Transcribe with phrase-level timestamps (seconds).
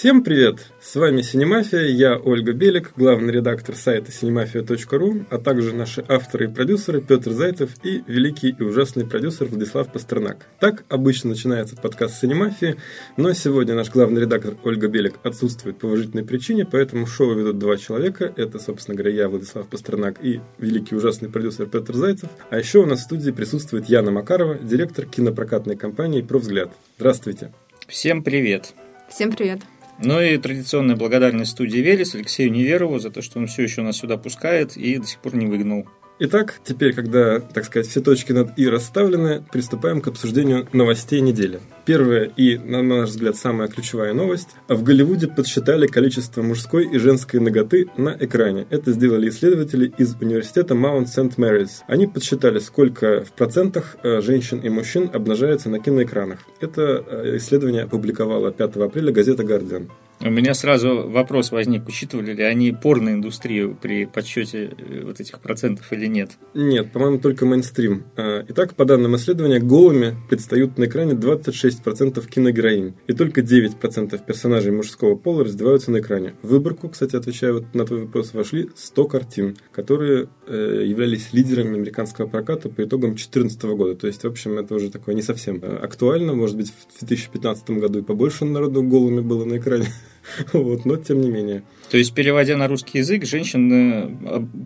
[0.00, 0.72] Всем привет!
[0.80, 6.48] С вами Синемафия, я Ольга Белик, главный редактор сайта cinemafia.ru, а также наши авторы и
[6.48, 10.46] продюсеры Петр Зайцев и великий и ужасный продюсер Владислав Пастернак.
[10.58, 12.76] Так обычно начинается подкаст Синемафии,
[13.18, 17.76] но сегодня наш главный редактор Ольга Белик отсутствует по уважительной причине, поэтому шоу ведут два
[17.76, 18.32] человека.
[18.38, 22.30] Это, собственно говоря, я, Владислав Пастернак и великий и ужасный продюсер Петр Зайцев.
[22.48, 26.72] А еще у нас в студии присутствует Яна Макарова, директор кинопрокатной компании «Провзгляд».
[26.96, 27.52] Здравствуйте!
[27.86, 28.72] Всем привет!
[29.10, 29.60] Всем привет!
[30.02, 33.98] Ну и традиционная благодарность студии Велес Алексею Неверову за то, что он все еще нас
[33.98, 35.86] сюда пускает и до сих пор не выгнал.
[36.22, 41.60] Итак, теперь, когда, так сказать, все точки над «и» расставлены, приступаем к обсуждению новостей недели.
[41.86, 44.48] Первая и, на наш взгляд, самая ключевая новость.
[44.68, 48.66] В Голливуде подсчитали количество мужской и женской ноготы на экране.
[48.68, 51.84] Это сделали исследователи из университета Маунт Сент-Мэрис.
[51.86, 56.40] Они подсчитали, сколько в процентах э, женщин и мужчин обнажается на киноэкранах.
[56.60, 59.88] Это э, исследование опубликовала 5 апреля газета «Гардиан».
[60.22, 65.90] У меня сразу вопрос возник, учитывали ли они порноиндустрию при подсчете э, вот этих процентов
[65.94, 66.32] или нет?
[66.52, 68.04] Нет, по-моему, только мейнстрим.
[68.18, 74.72] А, итак, по данным исследования, голыми предстают на экране 26% киногероинь, и только 9% персонажей
[74.72, 76.34] мужского пола раздеваются на экране.
[76.42, 81.76] В выборку, кстати, отвечая вот на твой вопрос, вошли 100 картин, которые э, являлись лидерами
[81.76, 83.94] американского проката по итогам 2014 года.
[83.94, 86.34] То есть, в общем, это уже такое не совсем э, актуально.
[86.34, 89.86] Может быть, в 2015 году и побольше народу голыми было на экране.
[90.52, 91.62] Вот, но тем не менее.
[91.90, 94.16] То есть, переводя на русский язык, женщины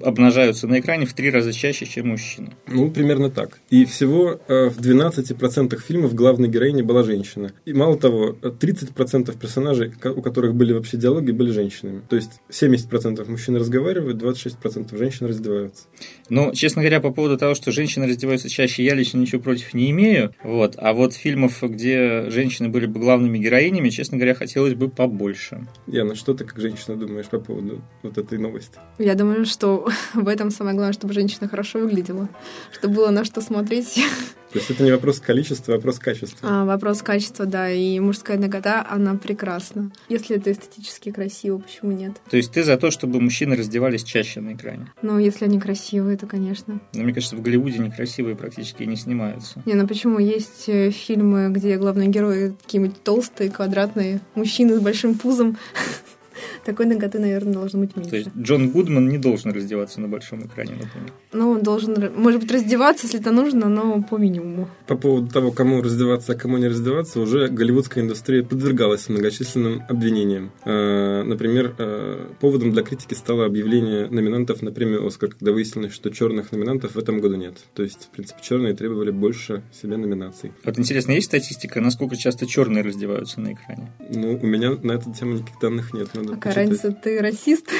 [0.02, 2.50] обнажаются на экране в три раза чаще, чем мужчины.
[2.66, 3.60] Ну, примерно так.
[3.70, 7.52] И всего э, в 12% фильмов главной героиней была женщина.
[7.64, 12.02] И мало того, 30% персонажей, у которых были вообще диалоги, были женщинами.
[12.08, 15.84] То есть 70% мужчин разговаривают, 26% женщин раздеваются.
[16.28, 19.90] Ну, честно говоря, по поводу того, что женщины раздеваются чаще, я лично ничего против не
[19.90, 20.34] имею.
[20.42, 20.74] Вот.
[20.76, 25.43] А вот фильмов, где женщины были бы главными героинями, честно говоря, хотелось бы побольше.
[25.86, 27.14] Яна, что ты как женщина думаешь?
[27.14, 28.78] думаешь по поводу вот этой новости?
[28.98, 32.28] Я думаю, что в этом самое главное, чтобы женщина хорошо выглядела,
[32.72, 34.02] чтобы было на что смотреть.
[34.54, 36.48] То есть это не вопрос количества, а вопрос качества.
[36.48, 37.68] А, вопрос качества, да.
[37.72, 39.90] И мужская нагота, она прекрасна.
[40.08, 42.12] Если это эстетически красиво, почему нет?
[42.30, 44.92] То есть ты за то, чтобы мужчины раздевались чаще на экране?
[45.02, 46.78] Ну, если они красивые, то, конечно.
[46.92, 49.60] Но мне кажется, в Голливуде некрасивые практически не снимаются.
[49.66, 50.20] Не, ну почему?
[50.20, 55.58] Есть э, фильмы, где главные герои какие-нибудь толстые, квадратные, мужчины с большим пузом.
[56.64, 58.10] Такой ноготы, наверное, должно быть меньше.
[58.10, 61.12] То есть Джон Гудман не должен раздеваться на большом экране, например?
[61.32, 64.68] Ну, он должен, может быть, раздеваться, если это нужно, но по минимуму.
[64.86, 70.52] По поводу того, кому раздеваться, а кому не раздеваться, уже голливудская индустрия подвергалась многочисленным обвинениям.
[70.64, 76.10] А, например, а, поводом для критики стало объявление номинантов на премию «Оскар», когда выяснилось, что
[76.10, 77.56] черных номинантов в этом году нет.
[77.74, 80.52] То есть, в принципе, черные требовали больше себе номинаций.
[80.64, 83.92] Вот интересно, есть статистика, насколько часто черные раздеваются на экране?
[84.10, 86.08] Ну, у меня на эту тему никаких данных нет.
[86.14, 87.70] Надо Какая разница, ты расист?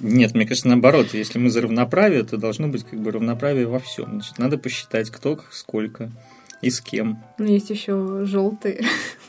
[0.00, 1.08] Нет, мне кажется, наоборот.
[1.12, 4.12] Если мы за равноправие, то должно быть как бы равноправие во всем.
[4.12, 6.10] Значит, надо посчитать, кто, сколько
[6.62, 7.22] и с кем.
[7.38, 8.82] Ну, есть еще желтые.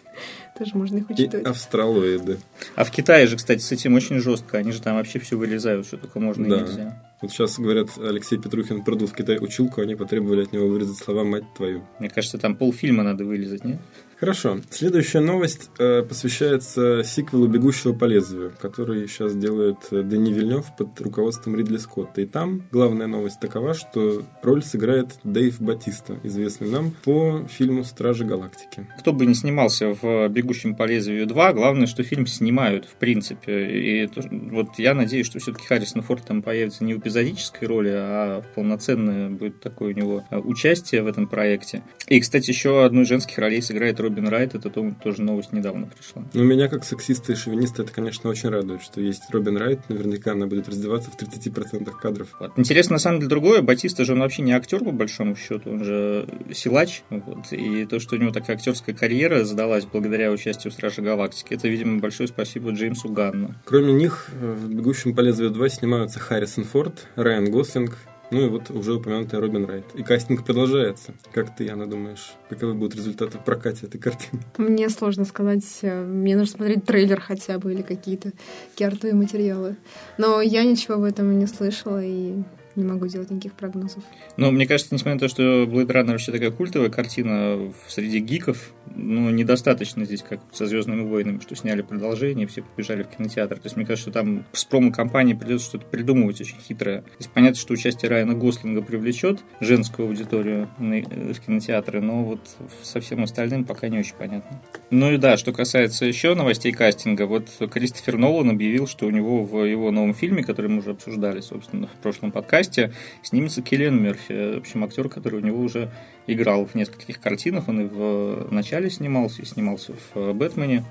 [0.58, 1.46] Тоже можно их учитывать.
[1.46, 2.40] И австралоиды.
[2.76, 4.58] А в Китае же, кстати, с этим очень жестко.
[4.58, 6.58] Они же там вообще все вырезают, что только можно да.
[6.58, 7.04] и нельзя.
[7.22, 11.24] Вот сейчас говорят, Алексей Петрухин продул в Китай училку, они потребовали от него вырезать слова
[11.24, 11.84] «мать твою».
[12.00, 13.80] Мне кажется, там полфильма надо вырезать, нет?
[14.22, 14.60] Хорошо.
[14.70, 21.02] Следующая новость э, посвящается сиквелу «Бегущего по лезвию», который сейчас делает э, Дани Вильнев под
[21.02, 22.22] руководством Ридли Скотта.
[22.22, 28.24] И там главная новость такова, что роль сыграет Дэйв Батиста, известный нам по фильму «Стражи
[28.24, 28.88] Галактики».
[29.00, 34.04] Кто бы не снимался в «Бегущем по лезвию 2», главное, что фильм снимают, в принципе.
[34.04, 34.10] И
[34.52, 39.32] вот я надеюсь, что все-таки Харрисон Форд там появится не в эпизодической роли, а полноценное
[39.32, 41.82] будет такое у него э, участие в этом проекте.
[42.06, 45.88] И, кстати, еще одну из женских ролей сыграет роль Робин Райт, это тоже новость недавно
[45.88, 46.24] пришла.
[46.34, 50.34] Ну, меня как сексиста и шовиниста это, конечно, очень радует, что есть Робин Райт, наверняка
[50.34, 52.28] она будет раздеваться в 30% кадров.
[52.40, 52.52] Вот.
[52.58, 55.86] Интересно, на самом деле, другое, Батиста же он вообще не актер, по большому счету, он
[55.86, 60.74] же силач, вот, и то, что у него такая актерская карьера задалась благодаря участию в
[60.74, 63.56] Страже Галактики, это, видимо, большое спасибо Джеймсу Ганну.
[63.64, 67.98] Кроме них, в «Бегущем по лезвию 2» снимаются Харрисон Форд, Райан Гослинг,
[68.32, 69.86] ну и вот уже упомянутый Робин Райт.
[69.94, 71.14] И кастинг продолжается.
[71.34, 74.42] Как ты, Яна, думаешь, каковы будут результаты в прокате этой картины?
[74.58, 75.66] Мне сложно сказать.
[75.84, 78.32] Мне нужно смотреть трейлер хотя бы или какие-то
[78.78, 79.76] картовые материалы.
[80.18, 82.44] Но я ничего об этом не слышала и
[82.76, 84.04] не могу делать никаких прогнозов.
[84.38, 88.74] Но мне кажется, несмотря на то, что Blade Runner вообще такая культовая картина среди гиков,
[88.96, 93.56] ну, недостаточно здесь, как со «Звездными войнами», что сняли продолжение, все побежали в кинотеатр.
[93.56, 97.02] То есть, мне кажется, что там с промо-компанией придется что-то придумывать очень хитрое.
[97.02, 102.40] То есть, понятно, что участие Райана Гослинга привлечет женскую аудиторию в кинотеатры, но вот
[102.84, 104.62] со всем остальным пока не очень понятно.
[104.90, 109.44] Ну и да, что касается еще новостей кастинга, вот Кристофер Нолан объявил, что у него
[109.44, 114.56] в его новом фильме, который мы уже обсуждали, собственно, в прошлом подкасте, снимется Киллиан Мерфи,
[114.56, 115.92] в общем, актер, который у него уже
[116.28, 120.86] играл в нескольких картинах, он и в начале снимался, и снимался в «Бэтмене».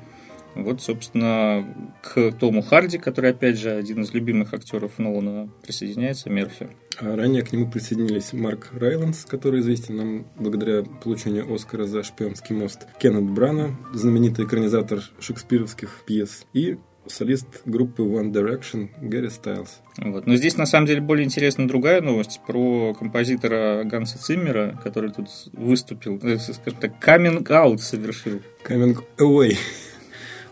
[0.57, 1.65] Вот, собственно,
[2.03, 6.69] к Тому Харди, который, опять же, один из любимых актеров Нолана, присоединяется Мерфи.
[6.99, 12.57] А ранее к нему присоединились Марк Райлэнс, который известен нам благодаря получению Оскара за «Шпионский
[12.57, 16.79] мост», Кеннет Брана, знаменитый экранизатор шекспировских пьес, и
[17.11, 19.81] солист группы One Direction Гарри Стайлз.
[19.99, 20.27] Вот.
[20.27, 25.29] Но здесь на самом деле более интересна другая новость про композитора Ганса Циммера, который тут
[25.53, 28.41] выступил, э, скажем так, каминг-аут совершил.
[28.63, 29.57] Coming away.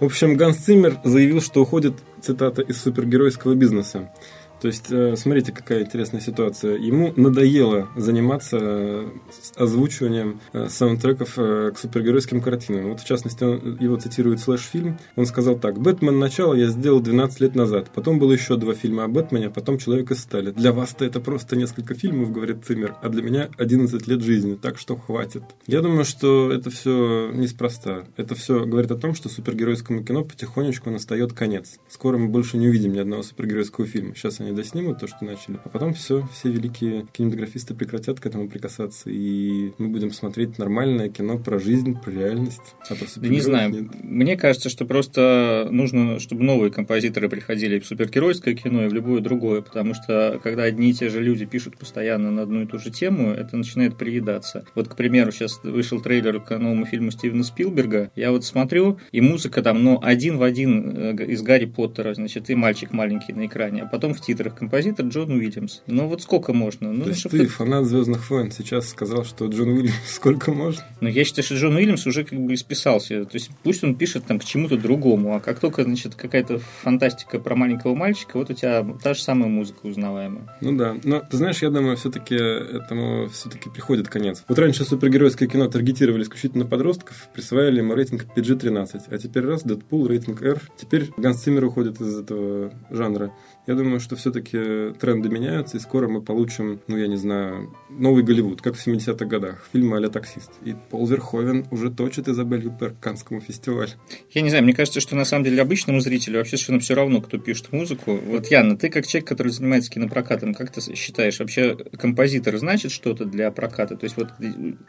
[0.01, 4.13] В общем, Ганс Циммер заявил, что уходит, цитата, из супергеройского бизнеса.
[4.61, 6.77] То есть, э, смотрите, какая интересная ситуация.
[6.77, 9.09] Ему надоело заниматься э,
[9.57, 12.91] озвучиванием э, саундтреков к супергеройским картинам.
[12.91, 13.45] Вот, в частности,
[13.83, 14.99] его цитирует слэш-фильм.
[15.17, 15.79] Он сказал так.
[15.79, 16.19] «Бэтмен.
[16.19, 17.91] Начало я сделал 12 лет назад.
[17.95, 20.51] Потом было еще два фильма о Бэтмене, а потом Человек из стали.
[20.51, 24.79] Для вас-то это просто несколько фильмов, говорит Циммер, а для меня 11 лет жизни, так
[24.79, 25.43] что хватит».
[25.67, 28.05] Я думаю, что это все неспроста.
[28.17, 31.79] Это все говорит о том, что супергеройскому кино потихонечку настает конец.
[31.89, 34.15] Скоро мы больше не увидим ни одного супергеройского фильма.
[34.15, 38.27] Сейчас они они доснимут то, что начали, а потом все, все великие кинематографисты прекратят к
[38.27, 42.75] этому прикасаться, и мы будем смотреть нормальное кино про жизнь, про реальность.
[42.89, 44.03] А про да не знаю, нет.
[44.03, 49.21] мне кажется, что просто нужно, чтобы новые композиторы приходили в супергеройское кино и в любое
[49.21, 52.79] другое, потому что когда одни и те же люди пишут постоянно на одну и ту
[52.79, 54.65] же тему, это начинает приедаться.
[54.75, 59.21] Вот, к примеру, сейчас вышел трейлер к новому фильму Стивена Спилберга, я вот смотрю, и
[59.21, 63.47] музыка там, ну, один в один э, из Гарри Поттера, значит, и мальчик маленький на
[63.47, 65.81] экране, а потом в титрах титрах композитор Джон Уильямс.
[65.87, 66.93] Ну вот сколько можно?
[66.93, 70.85] Ну, То есть ты, фанат Звездных войн, сейчас сказал, что Джон Уильямс сколько можно?
[71.01, 73.25] Ну я считаю, что Джон Уильямс уже как бы исписался.
[73.25, 77.41] То есть пусть он пишет там к чему-то другому, а как только, значит, какая-то фантастика
[77.41, 80.57] про маленького мальчика, вот у тебя та же самая музыка узнаваемая.
[80.61, 84.45] Ну да, но ты знаешь, я думаю, все-таки этому все-таки приходит конец.
[84.47, 90.07] Вот раньше супергеройское кино таргетировали исключительно подростков, присваивали ему рейтинг PG-13, а теперь раз, Дэдпул,
[90.07, 90.61] рейтинг R.
[90.77, 93.33] Теперь Ганс Циммер уходит из этого жанра.
[93.69, 98.23] Я думаю, что все-таки тренды меняются, и скоро мы получим, ну, я не знаю, новый
[98.23, 100.51] Голливуд, как в 70-х годах, фильмы а «Таксист».
[100.65, 103.91] И Пол Верховен уже точит Изабель Юпер к Канскому фестивалю.
[104.31, 107.21] Я не знаю, мне кажется, что на самом деле обычному зрителю вообще совершенно все равно,
[107.21, 108.19] кто пишет музыку.
[108.25, 113.27] Вот, Яна, ты как человек, который занимается кинопрокатом, как ты считаешь, вообще композитор значит что-то
[113.27, 113.99] для проката?
[113.99, 114.29] То есть вот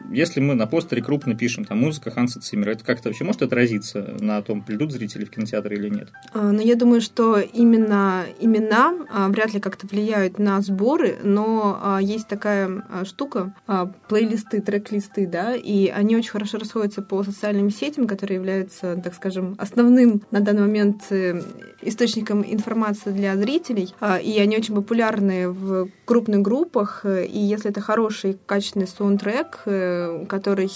[0.10, 4.16] если мы на постере крупно пишем там музыка Ханса Циммера, это как-то вообще может отразиться
[4.22, 6.14] на том, придут зрители в кинотеатр или нет?
[6.34, 11.18] А, ну, я думаю, что именно, именно имена а, вряд ли как-то влияют на сборы,
[11.24, 13.54] но а, есть такая а, штука,
[14.08, 19.56] плейлисты, трек-листы, да, и они очень хорошо расходятся по социальным сетям, которые являются, так скажем,
[19.58, 21.42] основным на данный момент э,
[21.82, 23.94] источником информации для зрителей,
[24.24, 30.70] и они очень популярны в крупных группах, и если это хороший, качественный саундтрек, э, который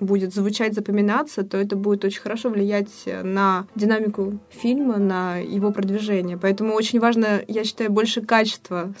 [0.00, 6.36] будет звучать, запоминаться, то это будет очень хорошо влиять на динамику фильма, на его продвижение.
[6.36, 8.94] Поэтому очень важно важно, я считаю, больше качества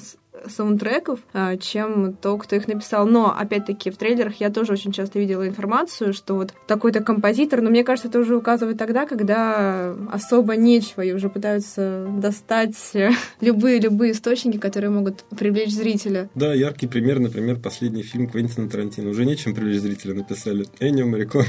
[0.54, 3.06] саундтреков, а, чем то, кто их написал.
[3.06, 7.70] Но, опять-таки, в трейлерах я тоже очень часто видела информацию, что вот такой-то композитор, но
[7.70, 12.76] мне кажется, это уже указывает тогда, когда особо нечего, и уже пытаются достать
[13.40, 16.28] любые-любые источники, которые могут привлечь зрителя.
[16.34, 19.10] Да, яркий пример, например, последний фильм Квентина Тарантино.
[19.10, 20.66] Уже нечем привлечь зрителя написали.
[20.80, 21.44] Эннио Марикон.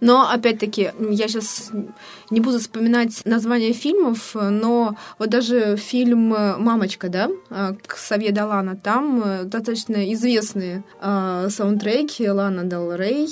[0.00, 1.70] Но, опять-таки, я сейчас
[2.30, 7.30] не буду вспоминать название фильмов, но вот даже фильм «Мамочка», да,
[7.86, 13.28] Ксавье Далана, там э, достаточно известные э, саундтреки Лана Дел Рей,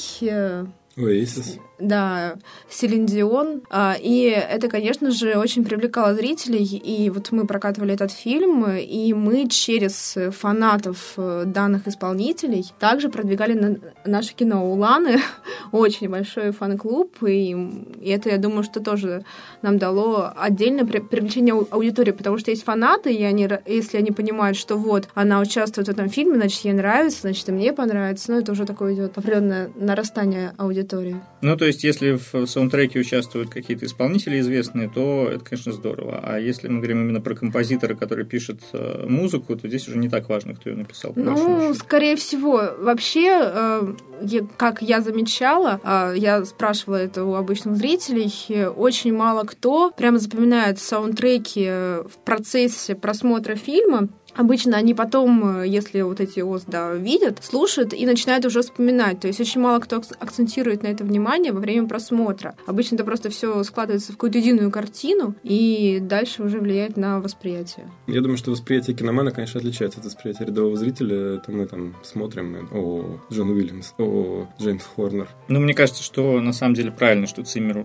[0.96, 1.60] Oasis.
[1.78, 2.36] Да,
[2.70, 3.62] Селин Дион.
[3.68, 6.64] А, и это, конечно же, очень привлекало зрителей.
[6.64, 13.52] И вот мы прокатывали этот фильм, и мы через фанатов э, данных исполнителей также продвигали
[13.52, 13.76] на
[14.06, 14.72] наше кино.
[14.72, 15.18] У Ланы
[15.72, 17.54] очень большой фан-клуб, и
[18.02, 19.24] это, я думаю, что тоже
[19.60, 24.76] нам дало отдельное привлечение аудитории, потому что есть фанаты, и они, если они понимают, что
[24.76, 28.32] вот она участвует в этом фильме, значит, ей нравится, значит, и мне понравится.
[28.32, 31.20] Ну, это уже такое идет определенное нарастание аудитории аудитории.
[31.42, 36.20] Ну, то есть, если в саундтреке участвуют какие-то исполнители известные, то это, конечно, здорово.
[36.22, 40.08] А если мы говорим именно про композитора, который пишет э, музыку, то здесь уже не
[40.08, 41.12] так важно, кто ее написал.
[41.16, 42.70] Ну, скорее всего.
[42.78, 43.92] Вообще, э,
[44.56, 50.78] как я замечала, э, я спрашивала это у обычных зрителей, очень мало кто прямо запоминает
[50.78, 57.42] саундтреки в процессе просмотра фильма, Обычно они потом, э, если вот эти ОС, да, видят,
[57.42, 59.20] слушают и начинают уже вспоминать.
[59.20, 62.54] То есть очень мало кто акцентирует на это внимание во время просмотра.
[62.66, 67.90] Обычно это просто все складывается в какую-то единую картину и дальше уже влияет на восприятие.
[68.06, 71.36] Я думаю, что восприятие киномана, конечно, отличается от восприятия рядового зрителя.
[71.36, 75.28] Это мы там смотрим, о, Джон Уильямс, о, Джеймс Хорнер.
[75.48, 77.84] Ну, мне кажется, что на самом деле правильно, что Циммер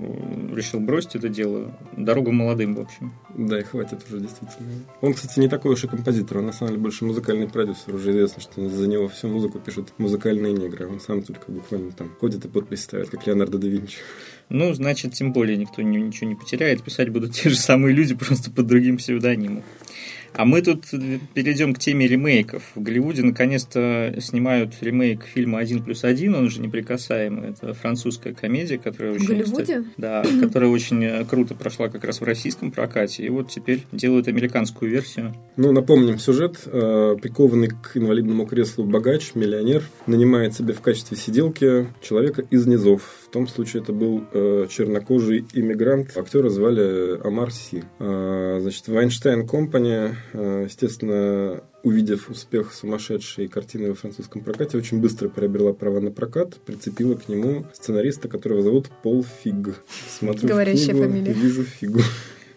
[0.54, 1.74] решил бросить это дело.
[1.96, 3.14] Дорогу молодым, в общем.
[3.36, 4.70] Да, и хватит уже, действительно.
[5.02, 7.96] Он, кстати, не такой уж и композитор он на самом деле больше музыкальный продюсер.
[7.96, 10.88] Уже известно, что за него всю музыку пишут музыкальные негры.
[10.88, 13.98] Он сам только буквально там ходит и подпись ставит, как Леонардо да Винчи.
[14.50, 16.84] Ну, значит, тем более никто ничего не потеряет.
[16.84, 19.64] Писать будут те же самые люди, просто под другим псевдонимом.
[20.34, 20.86] А мы тут
[21.34, 22.64] перейдем к теме ремейков.
[22.76, 27.50] В Голливуде наконец-то снимают ремейк фильма «Один плюс один», он уже неприкасаемый.
[27.50, 29.26] Это французская комедия, которая очень...
[29.26, 29.64] В Голливуде?
[29.64, 33.24] Кстати, да, которая очень круто прошла как раз в российском прокате.
[33.24, 35.34] И вот теперь делают американскую версию.
[35.58, 36.62] Ну, напомним сюжет.
[36.66, 43.04] Э, прикованный к инвалидному креслу богач, миллионер, нанимает себе в качестве сиделки человека из низов.
[43.26, 46.16] В том случае это был э, чернокожий иммигрант.
[46.16, 47.84] Актера звали Амар Си.
[48.00, 55.30] Э, значит, Вайнштейн Компани Э, естественно, увидев успех сумасшедшей картины во французском прокате, очень быстро
[55.30, 59.76] приобрела права на прокат, прицепила к нему сценариста, которого зовут Пол Фиг.
[60.20, 61.34] Смотрю Говорящая книгу, фамилия.
[61.34, 62.00] вижу фигу.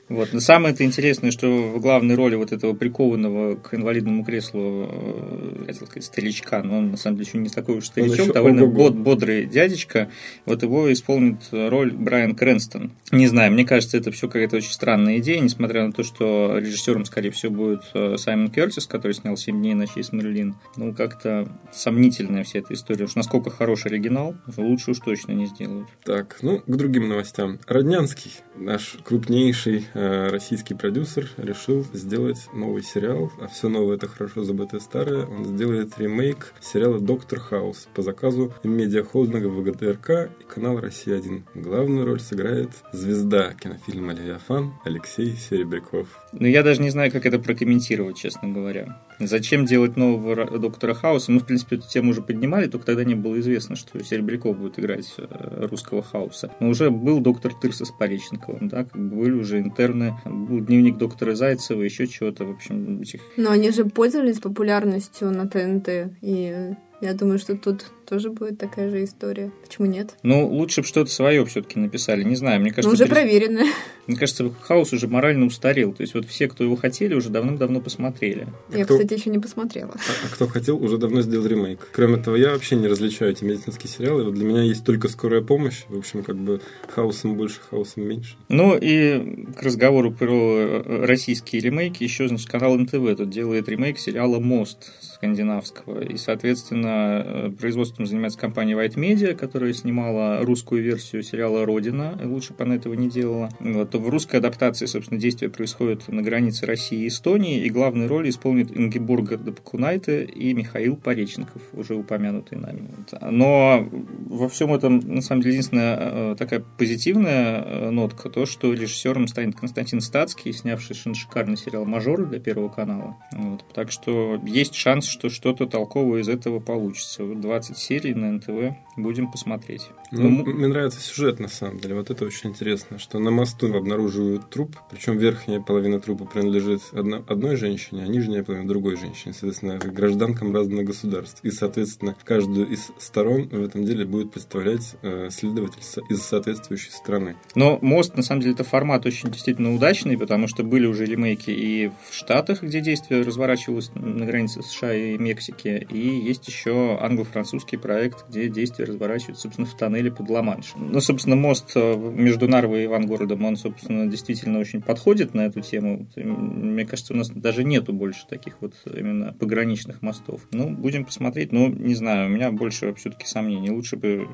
[0.09, 0.33] Вот.
[0.33, 5.65] Но самое это интересное, что в главной роли вот этого прикованного к инвалидному креслу, э,
[5.67, 8.95] хотел сказать, старичка, но он на самом деле еще не такой уж старичок, довольно бод,
[8.95, 10.11] бодрый дядечка,
[10.47, 12.93] вот его исполнит роль Брайан Крэнстон.
[13.13, 17.05] Не знаю, мне кажется, это все какая-то очень странная идея, несмотря на то, что режиссером,
[17.05, 20.57] скорее всего, будет э, Саймон Кертис, который снял «Семь дней ночей с Мерлин».
[20.77, 23.05] Ну, как-то сомнительная вся эта история.
[23.05, 25.89] Уж насколько хороший оригинал, лучше уж точно не сделают.
[26.05, 27.59] Так, ну, к другим новостям.
[27.67, 34.81] Роднянский, наш крупнейший российский продюсер решил сделать новый сериал, а все новое это хорошо забытое
[34.81, 35.27] старое.
[35.27, 41.43] Он сделает ремейк сериала «Доктор Хаус» по заказу медиахолдинга ВГТРК и канала «Россия-1».
[41.55, 46.09] Главную роль сыграет звезда кинофильма «Левиафан» Алексей Серебряков.
[46.33, 49.01] Ну, я даже не знаю, как это прокомментировать, честно говоря.
[49.19, 51.33] Зачем делать нового доктора Хауса?
[51.33, 54.79] Мы, в принципе, эту тему уже поднимали, только тогда не было известно, что Серебряков будет
[54.79, 56.51] играть э, русского Хауса.
[56.61, 60.99] Но уже был доктор Тырса с Поречниковым, да, как бы были уже интерны, был дневник
[60.99, 63.21] доктора Зайцева, еще чего-то, в общем, этих...
[63.37, 68.89] Но они же пользовались популярностью на ТНТ, и я думаю, что тут тоже будет такая
[68.89, 69.53] же история.
[69.63, 70.17] Почему нет?
[70.23, 72.23] Ну, лучше бы что-то свое все-таки написали.
[72.23, 72.89] Не знаю, мне кажется...
[72.89, 73.15] Ну, уже перес...
[73.15, 73.67] проверенное.
[74.07, 75.93] Мне кажется, хаос уже морально устарел.
[75.93, 78.49] То есть вот все, кто его хотели, уже давным-давно посмотрели.
[78.73, 78.99] Я, кто...
[78.99, 79.93] кстати, еще не посмотрела.
[79.93, 81.89] А, а кто хотел, уже давно сделал ремейк.
[81.93, 84.25] Кроме того, я вообще не различаю эти медицинские сериалы.
[84.25, 85.85] Вот для меня есть только скорая помощь.
[85.89, 88.37] В общем, как бы хаосом больше, хаосом меньше.
[88.49, 93.99] Ну и к разговору про э, российские ремейки, еще, значит, канал НТВ тут делает ремейк
[93.99, 94.93] сериала «Мост»
[95.25, 96.03] скандинавского.
[96.03, 102.19] И, соответственно, э, производством занимается компания White Media, которая снимала русскую версию сериала «Родина».
[102.23, 103.49] Лучше бы она этого не делала.
[103.61, 108.09] Вот то в русской адаптации, собственно, действие происходит на границе России и Эстонии, и главную
[108.09, 112.89] роль исполнит Ингеборга Дапкунайте и Михаил Поречников, уже упомянутый нами.
[113.31, 113.89] Но
[114.27, 119.29] во всем этом, на самом деле, единственная э, такая позитивная э, нотка, то, что режиссером
[119.29, 123.17] станет Константин Стацкий, снявший шикарный сериал «Мажор» для Первого канала.
[123.33, 123.65] Вот.
[123.73, 127.25] Так что есть шанс, что что-то толковое из этого получится.
[127.25, 129.89] 20 серий на НТВ будем посмотреть.
[130.11, 131.95] Ну, ну, мне нравится сюжет, на самом деле.
[131.95, 137.25] Вот это очень интересно, что на мосту обнаруживают труп, причем верхняя половина трупа принадлежит одно,
[137.27, 141.41] одной женщине, а нижняя половина другой женщине, соответственно, гражданкам разных государств.
[141.43, 147.37] И, соответственно, каждую из сторон в этом деле будет представлять э, следователь из соответствующей страны.
[147.55, 151.51] Но мост, на самом деле, это формат очень действительно удачный, потому что были уже ремейки
[151.51, 157.77] и в Штатах, где действие разворачивалось на границе США и Мексики, и есть еще англо-французский
[157.77, 160.93] проект, где действие разворачивается, собственно, в тоннеле под Ла-Маншем.
[160.93, 165.61] Ну, собственно, мост э, между Нарвой и Ивангородом, он, собственно, действительно очень подходит на эту
[165.61, 166.07] тему.
[166.17, 170.43] Мне кажется, у нас даже нету больше таких вот именно пограничных мостов.
[170.53, 171.53] Ну, будем посмотреть.
[171.53, 173.71] Ну, не знаю, у меня больше все-таки сомнений.
[173.71, 174.27] Лучше бы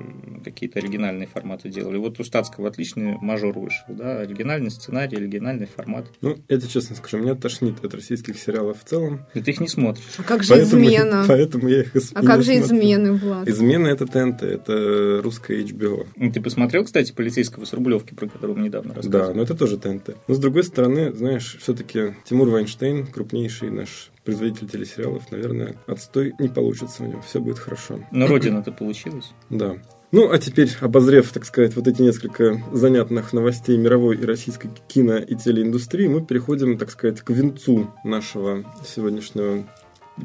[0.45, 1.97] какие-то оригинальные форматы делали.
[1.97, 6.07] Вот у Статского отличный мажор вышел, да, оригинальный сценарий, оригинальный формат.
[6.21, 9.27] Ну, это честно скажу, меня тошнит от российских сериалов в целом.
[9.35, 10.05] И ты их не смотришь.
[10.19, 11.25] А как же поэтому, измена?
[11.27, 12.79] Поэтому я их А как же смотрю.
[12.79, 13.49] измены, Влад?
[13.49, 14.40] Измены это ТНТ.
[14.41, 16.07] ТНТ, это русская HBO.
[16.17, 19.29] Ну, ты посмотрел, кстати, полицейского с Рублевки, про которого мы недавно рассказывали?
[19.29, 20.17] Да, но это тоже ТНТ.
[20.29, 26.49] Но с другой стороны, знаешь, все-таки Тимур Вайнштейн, крупнейший наш производитель телесериалов, наверное, отстой не
[26.49, 27.23] получится у него.
[27.23, 28.01] Все будет хорошо.
[28.11, 29.33] Но Родина-то получилась.
[29.49, 29.77] Да.
[30.13, 35.19] Ну, а теперь, обозрев, так сказать, вот эти несколько занятных новостей мировой и российской кино-
[35.19, 39.65] и телеиндустрии, мы переходим, так сказать, к венцу нашего сегодняшнего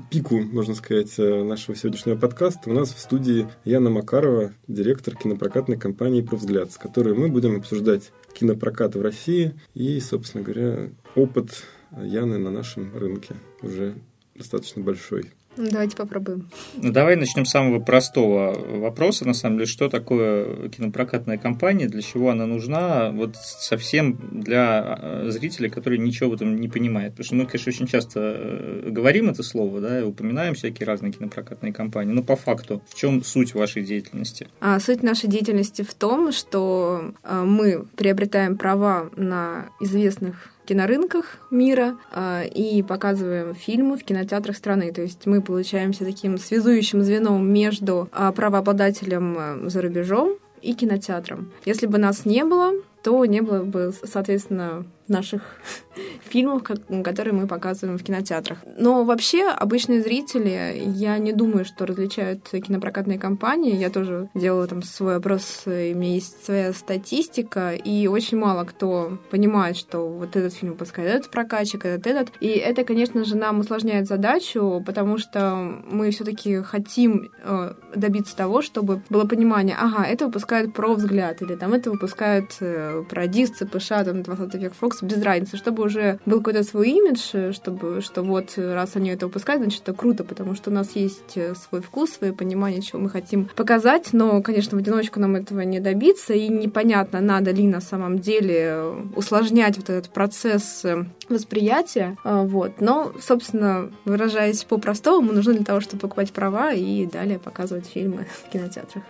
[0.09, 2.69] пику, можно сказать, э, нашего сегодняшнего подкаста.
[2.69, 8.11] У нас в студии Яна Макарова, директор кинопрокатной компании «Провзгляд», с которой мы будем обсуждать
[8.33, 13.95] кинопрокат в России и, собственно говоря, опыт Яны на нашем рынке уже
[14.35, 15.31] достаточно большой.
[15.57, 16.49] Ну, Давайте попробуем.
[16.75, 22.01] Ну, давай начнем с самого простого вопроса, на самом деле, что такое кинопрокатная компания, для
[22.01, 27.11] чего она нужна, вот совсем для э, зрителя, который ничего в этом не понимает.
[27.11, 31.13] Потому что мы, конечно, очень часто э, говорим это слово, да, и упоминаем всякие разные
[31.13, 34.47] кинопрокатные компании, но по факту, в чем суть вашей деятельности?
[34.59, 41.97] А суть нашей деятельности в том, что а, мы приобретаем права на известных кинорынках мира
[42.11, 44.91] э, и показываем фильмы в кинотеатрах страны.
[44.91, 51.51] То есть мы получаемся таким связующим звеном между э, правообладателем э, за рубежом и кинотеатром.
[51.65, 55.41] Если бы нас не было, то не было бы, соответственно, наших
[56.21, 56.63] фильмов,
[57.03, 58.59] которые мы показываем в кинотеатрах.
[58.77, 63.75] Но вообще обычные зрители, я не думаю, что различают кинопрокатные компании.
[63.75, 69.19] Я тоже делала там свой опрос, у меня есть своя статистика, и очень мало кто
[69.29, 72.33] понимает, что вот этот фильм выпускает этот прокатчик, этот этот.
[72.39, 75.55] И это, конечно же, нам усложняет задачу, потому что
[75.89, 81.55] мы все-таки хотим э, добиться того, чтобы было понимание, ага, это выпускают про взгляд, или
[81.55, 86.19] там это выпускают э, про ДИС, ЦПШ, там 20 век Фокс, без разницы, чтобы уже
[86.25, 90.55] был какой-то свой имидж, чтобы, что вот раз они это выпускают, значит, это круто, потому
[90.55, 91.37] что у нас есть
[91.67, 95.79] свой вкус, свое понимание, чего мы хотим показать, но, конечно, в одиночку нам этого не
[95.79, 98.83] добиться, и непонятно, надо ли на самом деле
[99.15, 100.85] усложнять вот этот процесс
[101.29, 102.81] восприятия, вот.
[102.81, 108.51] Но, собственно, выражаясь по-простому, нужно для того, чтобы покупать права и далее показывать фильмы в
[108.51, 109.03] кинотеатрах.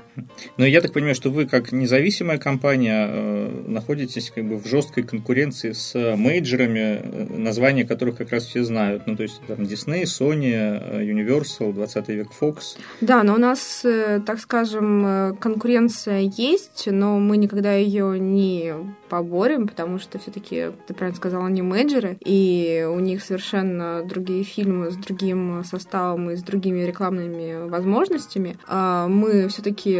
[0.58, 5.04] Ну, я так понимаю, что вы, как независимая компания, э, находитесь как бы в жесткой
[5.04, 9.08] конкуренции с мейджерами, э, названия которых как раз все знают.
[9.08, 12.78] Ну, то есть там Disney, Sony, э, Universal, 20 век Fox.
[13.02, 13.86] Да, но у нас,
[14.26, 18.74] так скажем, конкуренция есть, но мы никогда ее не
[19.10, 24.92] поборем, потому что все-таки, ты правильно сказала, они менеджеры, и у них совершенно другие фильмы
[24.92, 28.58] с другим составом и с другими рекламными возможностями.
[28.68, 30.00] А мы все-таки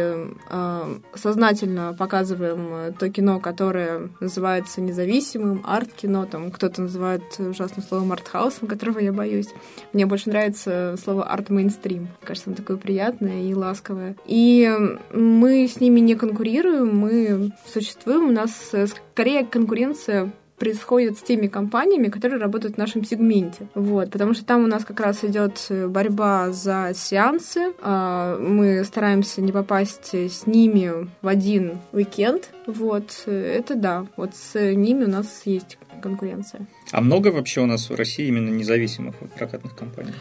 [0.50, 8.68] а, сознательно показываем то кино, которое называется независимым, арт-кино, там кто-то называет ужасным словом артхаусом,
[8.68, 9.48] которого я боюсь.
[9.92, 12.08] Мне больше нравится слово арт-мейнстрим.
[12.22, 14.16] Кажется, оно такое приятное и ласковое.
[14.26, 14.70] И
[15.12, 18.52] мы с ними не конкурируем, мы существуем, у нас
[19.12, 23.68] скорее конкуренция происходит с теми компаниями, которые работают в нашем сегменте.
[23.74, 27.74] Вот, потому что там у нас как раз идет борьба за сеансы.
[27.82, 32.50] А, мы стараемся не попасть с ними в один уикенд.
[32.66, 34.06] Вот, это да.
[34.16, 36.66] Вот с ними у нас есть конкуренция.
[36.92, 40.12] А много вообще у нас в России именно независимых прокатных компаний?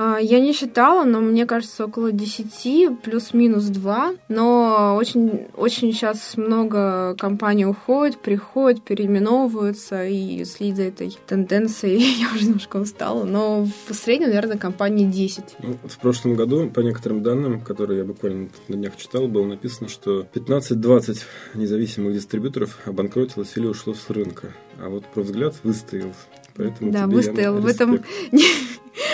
[0.00, 4.14] А, я не считала, но мне кажется, около 10, плюс-минус 2.
[4.28, 12.32] Но очень, очень сейчас много компаний уходит, приходят, переименовываются и следить за этой тенденцией я
[12.32, 13.24] уже немножко устала.
[13.24, 15.56] Но в среднем, наверное, компании 10.
[15.64, 19.88] Ну, в прошлом году, по некоторым данным, которые я буквально на днях читал, было написано,
[19.88, 21.22] что 15-20
[21.54, 24.52] независимых дистрибьюторов обанкротилось или ушло с рынка.
[24.80, 26.12] А вот про взгляд выстоял.
[26.54, 28.00] Поэтому да, выстоял в этом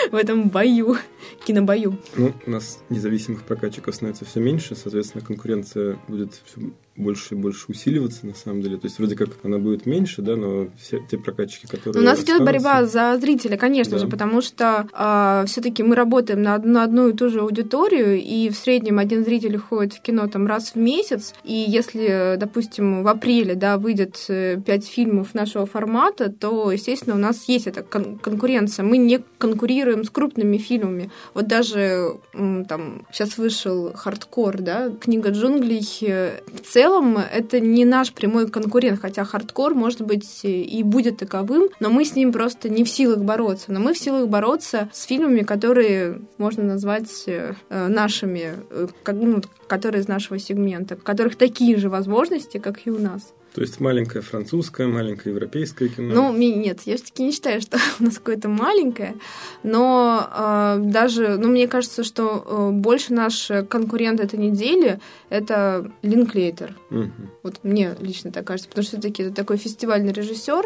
[0.11, 0.97] в этом бою,
[1.45, 1.97] кинобою.
[2.15, 7.65] Ну, у нас независимых прокатчиков становится все меньше, соответственно, конкуренция будет все больше и больше
[7.67, 8.77] усиливаться, на самом деле.
[8.77, 12.01] То есть, вроде как она будет меньше, да, но все те прокатчики, которые...
[12.01, 13.99] У нас идет борьба за зрителя, конечно да.
[13.99, 18.21] же, потому что э, а, все-таки мы работаем на, на одну и ту же аудиторию,
[18.21, 23.03] и в среднем один зритель ходит в кино там раз в месяц, и если, допустим,
[23.03, 27.83] в апреле, да, выйдет э, пять фильмов нашего формата, то, естественно, у нас есть эта
[27.83, 28.83] кон- конкуренция.
[28.83, 31.11] Мы не конкурируем с крупными фильмами.
[31.33, 35.85] Вот даже там сейчас вышел хардкор, да, книга джунглей.
[36.01, 41.17] Э, в целом целом это не наш прямой конкурент, хотя хардкор, может быть, и будет
[41.17, 43.71] таковым, но мы с ним просто не в силах бороться.
[43.71, 50.01] Но мы в силах бороться с фильмами, которые можно назвать э, нашими, э, ну, которые
[50.01, 53.33] из нашего сегмента, у которых такие же возможности, как и у нас.
[53.55, 56.13] То есть маленькое французское, маленькое европейское кино?
[56.13, 59.15] Ну, нет, я все-таки не считаю, что у нас какое-то маленькое,
[59.63, 66.75] но э, даже, ну, мне кажется, что э, больше наш конкурент этой недели— это Линклейтер.
[66.91, 67.11] Угу.
[67.43, 70.65] Вот мне лично так кажется, потому что все-таки это такой фестивальный режиссер,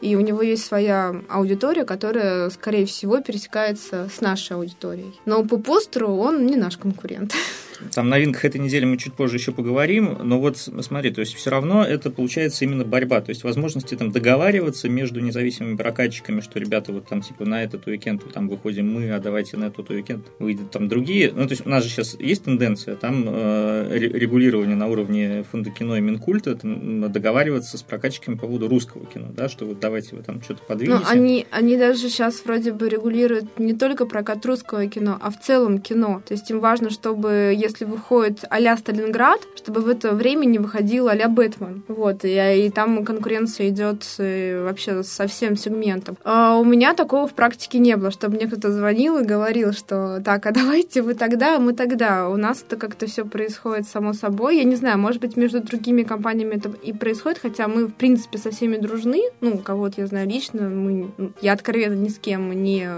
[0.00, 5.20] и у него есть своя аудитория, которая, скорее всего, пересекается с нашей аудиторией.
[5.26, 7.34] Но по постеру он не наш конкурент.
[7.94, 11.50] Там новинках этой недели мы чуть позже еще поговорим, но вот смотри, то есть все
[11.50, 16.92] равно это получается именно борьба, то есть возможности там договариваться между независимыми прокатчиками, что ребята
[16.92, 20.70] вот там типа на этот уикенд там выходим мы, а давайте на этот уикенд выйдут
[20.70, 21.32] там другие.
[21.34, 25.70] Ну то есть у нас же сейчас есть тенденция там э, регулирование на уровне фонда
[25.70, 30.16] кино и Минкульта там, договариваться с прокатчиками по поводу русского кино, да, что вот давайте
[30.16, 31.02] вы там что-то подвинете.
[31.04, 35.40] Ну они, они даже сейчас вроде бы регулируют не только прокат русского кино, а в
[35.40, 36.22] целом кино.
[36.26, 41.08] То есть им важно, чтобы если выходит а-ля Сталинград, чтобы в это время не выходил
[41.08, 41.82] а-ля Бэтмен.
[41.88, 46.16] Вот, и, и там конкуренция идет э, вообще со всем сегментом.
[46.24, 50.20] А у меня такого в практике не было, чтобы мне кто-то звонил и говорил, что
[50.24, 52.28] так, а давайте вы тогда, а мы тогда.
[52.28, 54.58] У нас это как-то все происходит само собой.
[54.58, 58.38] Я не знаю, может быть, между другими компаниями это и происходит, хотя мы, в принципе,
[58.38, 59.22] со всеми дружны.
[59.40, 62.88] Ну, кого-то я знаю лично, мы, я откровенно ни с кем не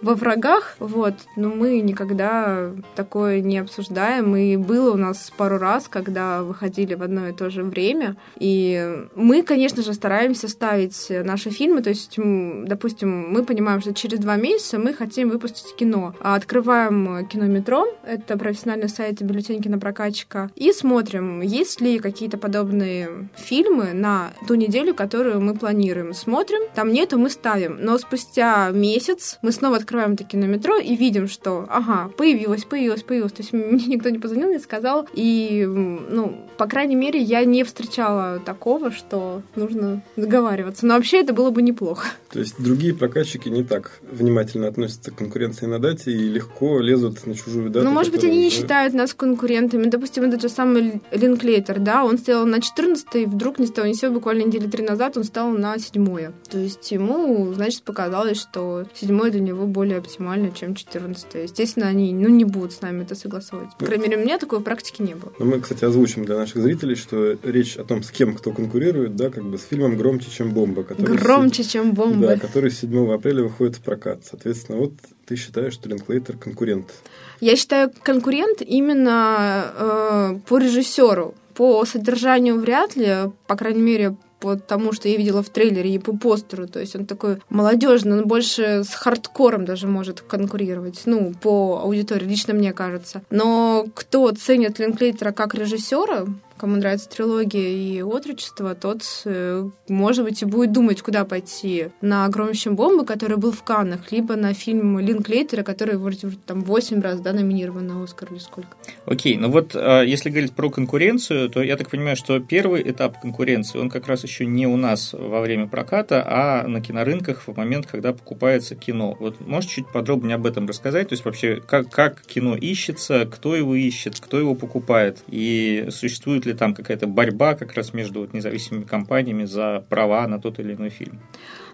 [0.00, 5.58] во врагах, вот, но мы никогда такое не обсуждаем знаем, и было у нас пару
[5.58, 8.16] раз, когда выходили в одно и то же время.
[8.38, 14.18] И мы, конечно же, стараемся ставить наши фильмы, то есть, допустим, мы понимаем, что через
[14.18, 16.14] два месяца мы хотим выпустить кино.
[16.20, 23.92] А открываем кинометро, это профессиональный сайт бюллетень кинопрокатчика, и смотрим, есть ли какие-то подобные фильмы
[23.92, 26.14] на ту неделю, которую мы планируем.
[26.14, 27.78] Смотрим, там нету, мы ставим.
[27.80, 33.32] Но спустя месяц мы снова открываем это кинометро и видим, что, ага, появилось, появилось, появилось.
[33.32, 35.08] То есть мне никто не позвонил, не сказал.
[35.14, 40.86] И, ну, по крайней мере, я не встречала такого, что нужно договариваться.
[40.86, 42.08] Но вообще это было бы неплохо.
[42.30, 47.26] То есть другие прокатчики не так внимательно относятся к конкуренции на дате и легко лезут
[47.26, 47.84] на чужую дату.
[47.84, 49.86] Ну, может быть, они не считают нас конкурентами.
[49.86, 53.94] Допустим, этот же самый Линклейтер, да, он стоял на 14 и вдруг не стал, не
[53.94, 58.84] сел буквально недели три назад, он стал на 7 То есть ему, значит, показалось, что
[58.94, 63.14] 7 для него более оптимально, чем 14 Естественно, они, ну, не будут с нами это
[63.14, 63.76] согласовывать.
[63.78, 65.32] По крайней мере, у меня такой практики не было.
[65.38, 69.16] Но мы, кстати, озвучим для наших зрителей, что речь о том, с кем кто конкурирует,
[69.16, 70.82] да, как бы с фильмом «Громче, чем бомба».
[70.82, 72.28] Громче, чем бомба.
[72.28, 74.24] Да, который 7 апреля выходит в прокат.
[74.28, 74.92] Соответственно, вот
[75.26, 76.92] ты считаешь, что Линклейтер конкурент?
[77.40, 81.34] Я считаю конкурент именно э, по режиссеру.
[81.54, 85.98] По содержанию вряд ли, по крайней мере, по тому, что я видела в трейлере и
[85.98, 86.66] по постеру.
[86.66, 91.02] То есть он такой молодежный, он больше с хардкором даже может конкурировать.
[91.04, 93.22] Ну, по аудитории, лично мне кажется.
[93.30, 96.26] Но кто ценит Линклейтера как режиссера,
[96.62, 101.88] кому нравится трилогия и отрочество, тот, э, может быть, и будет думать, куда пойти.
[102.00, 107.00] На «Громящем бомбы», который был в Каннах, либо на фильм Линклейтера, который вроде там 8
[107.00, 108.76] раз да, номинирован на Оскар или сколько.
[109.06, 113.20] Окей, ну вот а, если говорить про конкуренцию, то я так понимаю, что первый этап
[113.20, 117.56] конкуренции, он как раз еще не у нас во время проката, а на кинорынках в
[117.56, 119.16] момент, когда покупается кино.
[119.18, 121.08] Вот можешь чуть подробнее об этом рассказать?
[121.08, 126.46] То есть вообще, как, как кино ищется, кто его ищет, кто его покупает, и существует
[126.46, 130.60] ли ли там какая-то борьба как раз между вот независимыми компаниями за права на тот
[130.60, 131.20] или иной фильм?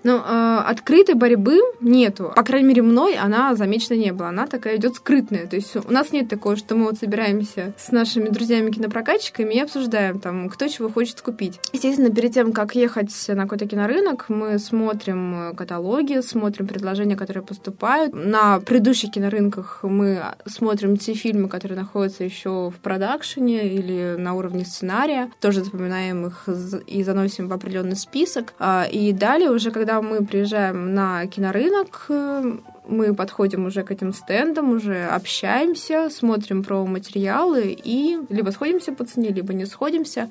[0.05, 2.33] Ну, э, открытой борьбы нету.
[2.35, 4.29] По крайней мере, мной она замечена не была.
[4.29, 5.47] Она такая идет скрытная.
[5.47, 10.21] То есть у нас нет такого, что мы вот собираемся с нашими друзьями-кинопрокатчиками и обсуждаем,
[10.21, 11.61] там, кто чего хочет купить.
[11.73, 18.15] Естественно, перед тем, как ехать на какой-то кинорынок, мы смотрим каталоги, смотрим предложения, которые поступают.
[18.15, 24.65] На предыдущих кинорынках мы смотрим те фильмы, которые находятся еще в продакшене или на уровне
[24.65, 25.31] сценария.
[25.41, 26.49] Тоже запоминаем их
[26.87, 28.53] и заносим в определенный список.
[28.59, 33.90] А, и далее уже, когда когда мы приезжаем на кинорынок, э, мы подходим уже к
[33.90, 40.29] этим стендам, уже общаемся, смотрим про материалы и либо сходимся по цене, либо не сходимся.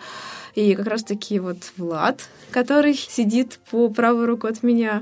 [0.53, 5.01] И как раз-таки вот Влад, который сидит по правую руку от меня,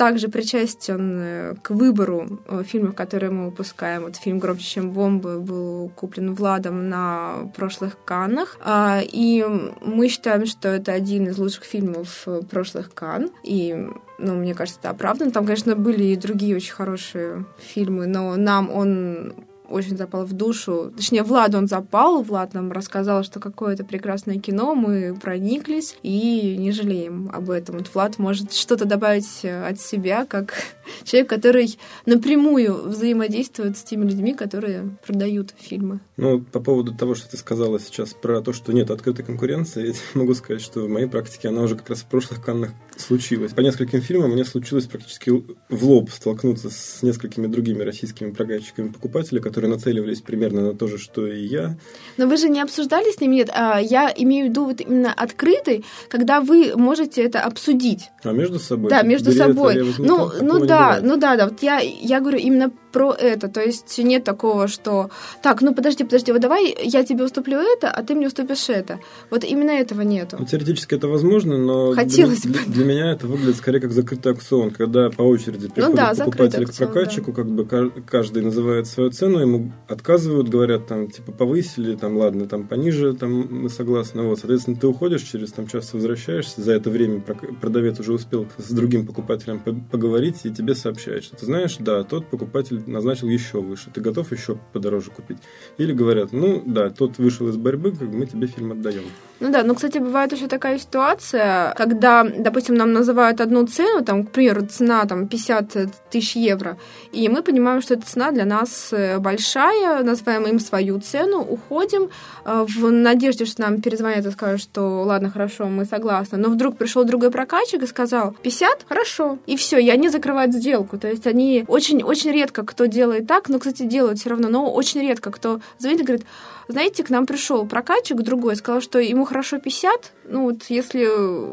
[0.00, 4.04] также причастен э, к выбору э, фильмов, которые мы выпускаем.
[4.04, 8.56] Вот фильм «Громче, чем бомбы» был куплен Владом на прошлых Каннах.
[8.64, 9.44] А, и
[9.82, 13.30] мы считаем, что это один из лучших фильмов э, прошлых Кан.
[13.44, 13.76] И
[14.18, 15.32] ну, мне кажется, это оправдан.
[15.32, 19.34] Там, конечно, были и другие очень хорошие фильмы, но нам он
[19.70, 20.92] очень запал в душу.
[20.96, 26.72] Точнее, Влад он запал, Влад нам рассказал, что какое-то прекрасное кино, мы прониклись и не
[26.72, 27.78] жалеем об этом.
[27.78, 30.54] Вот Влад может что-то добавить от себя, как
[31.04, 36.00] человек, который напрямую взаимодействует с теми людьми, которые продают фильмы.
[36.16, 40.20] Ну, по поводу того, что ты сказала сейчас про то, что нет открытой конкуренции, я
[40.20, 43.52] могу сказать, что в моей практике она уже как раз в прошлых Каннах случилась.
[43.52, 45.30] По нескольким фильмам мне случилось практически
[45.68, 50.98] в лоб столкнуться с несколькими другими российскими прокатчиками покупателей, которые нацеливались примерно на то же,
[50.98, 51.76] что и я.
[52.16, 53.36] Но вы же не обсуждали с ними?
[53.36, 58.10] Нет, а я имею в виду вот именно открытый, когда вы можете это обсудить.
[58.22, 58.90] А между собой?
[58.90, 59.82] Да, между собой.
[59.98, 61.48] Ну, ну да, ну да, да.
[61.48, 63.48] Вот я, я говорю именно про это.
[63.48, 65.10] То есть нет такого, что
[65.42, 68.98] так, ну подожди, подожди, вот давай я тебе уступлю это, а ты мне уступишь это.
[69.30, 70.36] Вот именно этого нету.
[70.38, 72.70] Ну, теоретически это возможно, но Хотелось для, бы.
[72.70, 76.66] для меня это выглядит скорее как закрытый аукцион, когда по очереди приходит ну, да, покупатель
[76.66, 77.36] к прокатчику, да.
[77.36, 82.66] как бы каждый называет свою цену, ему отказывают, говорят там типа повысили, там ладно, там
[82.66, 84.22] пониже, там мы согласны.
[84.22, 87.20] Вот, соответственно, ты уходишь через там час возвращаешься, за это время
[87.60, 92.26] продавец уже успел с другим покупателем поговорить и тебе сообщает, что ты знаешь, да, тот
[92.26, 95.38] покупатель назначил еще выше, ты готов еще подороже купить?
[95.78, 99.04] Или говорят, ну да, тот вышел из борьбы, как мы тебе фильм отдаем.
[99.40, 104.26] Ну да, ну, кстати, бывает еще такая ситуация, когда, допустим, нам называют одну цену, там,
[104.26, 106.76] к примеру, цена там 50 тысяч евро,
[107.12, 112.10] и мы понимаем, что эта цена для нас э, большая, называем им свою цену, уходим
[112.44, 116.36] э, в надежде, что нам перезвонят и скажут, что ладно, хорошо, мы согласны.
[116.36, 120.98] Но вдруг пришел другой прокатчик и сказал 50, хорошо, и все, и они закрывают сделку.
[120.98, 125.00] То есть они очень-очень редко кто делает так, но, кстати, делают все равно, но очень
[125.00, 126.26] редко кто звонит и говорит,
[126.70, 131.04] знаете, к нам пришел прокатчик другой, сказал, что ему хорошо 50, ну вот если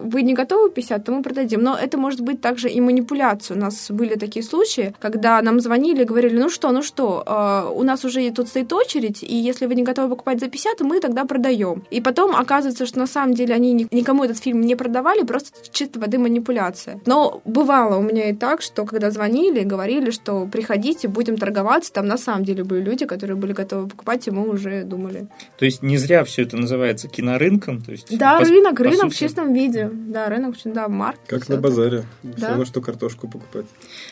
[0.07, 1.61] вы не готовы 50, то мы продадим.
[1.61, 3.57] Но это может быть также и манипуляция.
[3.57, 7.71] У нас были такие случаи, когда нам звонили и говорили, ну что, ну что, э,
[7.73, 10.99] у нас уже тут стоит очередь, и если вы не готовы покупать за 50, мы
[10.99, 11.83] тогда продаем.
[11.89, 15.99] И потом оказывается, что на самом деле они никому этот фильм не продавали, просто чисто
[15.99, 17.01] воды манипуляция.
[17.05, 22.07] Но бывало у меня и так, что когда звонили, говорили, что приходите, будем торговаться, там
[22.07, 25.27] на самом деле были люди, которые были готовы покупать, и мы уже думали.
[25.57, 27.81] То есть не зря все это называется кинорынком?
[27.81, 29.13] То есть, да, по, рынок, по рынок сути...
[29.13, 29.89] в чистом виде.
[29.91, 31.19] Да, рынок, да, марк.
[31.27, 32.05] Как на базаре.
[32.23, 32.37] Да.
[32.37, 33.65] Все равно, что картошку покупать.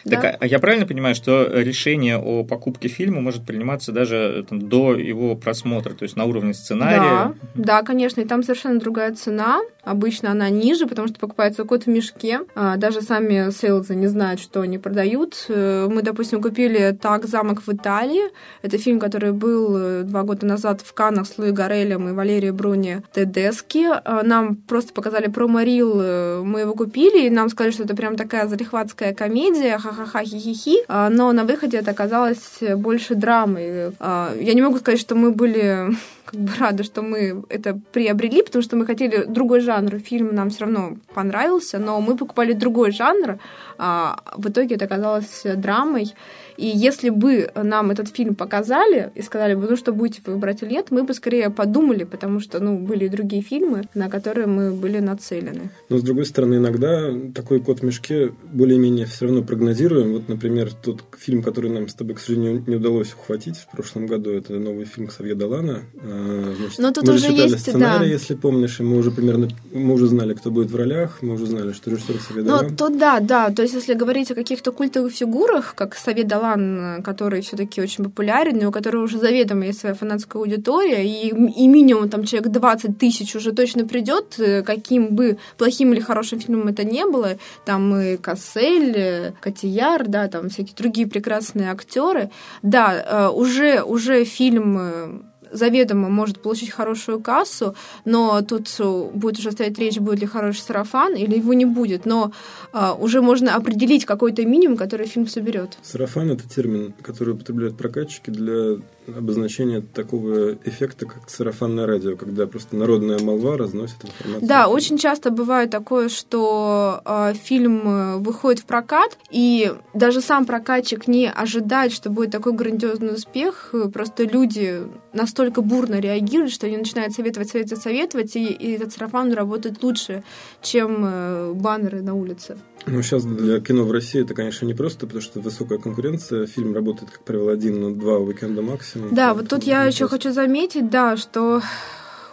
[0.04, 0.38] Так, да.
[0.40, 5.36] а я правильно понимаю, что решение о покупке фильма может приниматься даже там, до его
[5.36, 7.36] просмотра, то есть на уровне сценария?
[7.56, 9.60] Да, да, конечно, и там совершенно другая цена.
[9.84, 12.40] Обычно она ниже, потому что покупается кот в мешке.
[12.56, 15.46] А, даже сами сейлзы не знают, что они продают.
[15.48, 18.24] Э, мы, допустим, купили «Так, замок в Италии».
[18.62, 22.52] Это фильм, который был э, два года назад в Каннах с Луи Гарелем и Валерией
[22.52, 23.86] Бруни Тедески.
[23.86, 28.16] А, нам просто показали промо-рил, э, мы его купили, и нам сказали, что это прям
[28.16, 30.86] такая залихватская комедия, ха-ха-ха, хи-хи-хи.
[30.88, 33.92] Но на выходе это оказалось больше драмой.
[34.00, 35.90] Я не могу сказать, что мы были
[36.26, 40.00] как бы рада, что мы это приобрели, потому что мы хотели другой жанр.
[40.00, 43.38] Фильм нам все равно понравился, но мы покупали другой жанр.
[43.78, 46.14] А в итоге это оказалось драмой.
[46.58, 50.64] И если бы нам этот фильм показали и сказали бы, ну что, будете вы брать
[50.64, 54.72] или нет, мы бы скорее подумали, потому что, ну, были другие фильмы, на которые мы
[54.72, 55.70] были нацелены.
[55.90, 60.14] Но, с другой стороны, иногда такой кот в мешке более-менее все равно прогнозируем.
[60.14, 64.08] Вот, например, тот фильм, который нам с тобой, к сожалению, не удалось ухватить в прошлом
[64.08, 65.84] году, это новый фильм Ксавье Далана.
[66.02, 68.06] А, значит, Но тут мы уже есть, сценарий, да.
[68.06, 71.46] если помнишь, и мы уже примерно, мы уже знали, кто будет в ролях, мы уже
[71.46, 72.68] знали, что режиссер Ксавье Далан.
[72.70, 76.45] Ну, тут да, да, то есть если говорить о каких-то культовых фигурах, как Ксавье Далан,
[76.46, 81.68] Талан, который все-таки очень популярен, у которого уже заведомо есть своя фанатская аудитория, и, и
[81.68, 86.68] минимум там человек 20 тысяч уже точно придет, э, каким бы плохим или хорошим фильмом
[86.68, 87.38] это не было.
[87.66, 92.30] Там и Кассель, э, Котияр, да, там всякие другие прекрасные актеры.
[92.62, 98.70] Да, э, уже, уже фильм заведомо может получить хорошую кассу, но тут
[99.14, 102.06] будет уже стоять речь, будет ли хороший сарафан или его не будет.
[102.06, 102.32] Но
[102.72, 105.78] а, уже можно определить какой-то минимум, который фильм соберет.
[105.82, 112.76] Сарафан это термин, который употребляют прокатчики для обозначение такого эффекта, как сарафанное радио, когда просто
[112.76, 114.48] народная молва разносит информацию.
[114.48, 121.08] Да, очень часто бывает такое, что э, фильм выходит в прокат, и даже сам прокатчик
[121.08, 123.74] не ожидает, что будет такой грандиозный успех.
[123.94, 124.82] Просто люди
[125.14, 130.24] настолько бурно реагируют, что они начинают советовать, советовать, советовать, и, и этот сарафан работает лучше,
[130.62, 132.58] чем э, баннеры на улице.
[132.88, 136.46] Ну, сейчас для кино в России это, конечно, не просто, потому что высокая конкуренция.
[136.46, 138.95] Фильм работает, как правило, один, но два уикенда максимум.
[138.96, 141.62] Да, вот тут я еще хочу заметить, да, что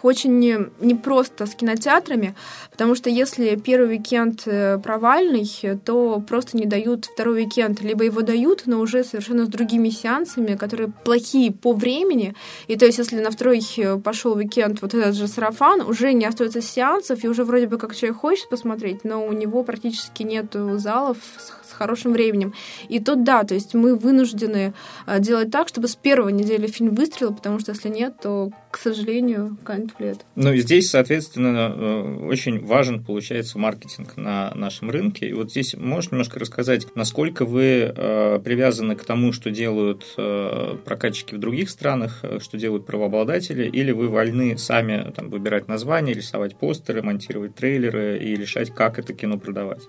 [0.03, 0.37] очень
[0.81, 2.35] непросто с кинотеатрами,
[2.69, 5.49] потому что если первый уикенд э, провальный,
[5.85, 7.81] то просто не дают второй уикенд.
[7.81, 12.35] Либо его дают, но уже совершенно с другими сеансами, которые плохие по времени.
[12.67, 16.25] И то есть, если на второй э, пошел уикенд вот этот же сарафан, уже не
[16.25, 20.53] остается сеансов, и уже вроде бы как человек хочет посмотреть, но у него практически нет
[20.53, 22.53] залов с хорошим временем.
[22.89, 24.73] И тут да, то есть мы вынуждены
[25.05, 28.77] а, делать так, чтобы с первой недели фильм выстрелил, потому что если нет, то, к
[28.77, 30.25] сожалению, канет в лет.
[30.35, 35.29] Ну и здесь, соответственно, э, очень важен, получается, маркетинг на нашем рынке.
[35.29, 40.77] И вот здесь можешь немножко рассказать, насколько вы э, привязаны к тому, что делают э,
[40.85, 46.55] прокатчики в других странах, что делают правообладатели, или вы вольны сами там, выбирать названия, рисовать
[46.55, 49.83] постеры, монтировать трейлеры и решать, как это кино продавать?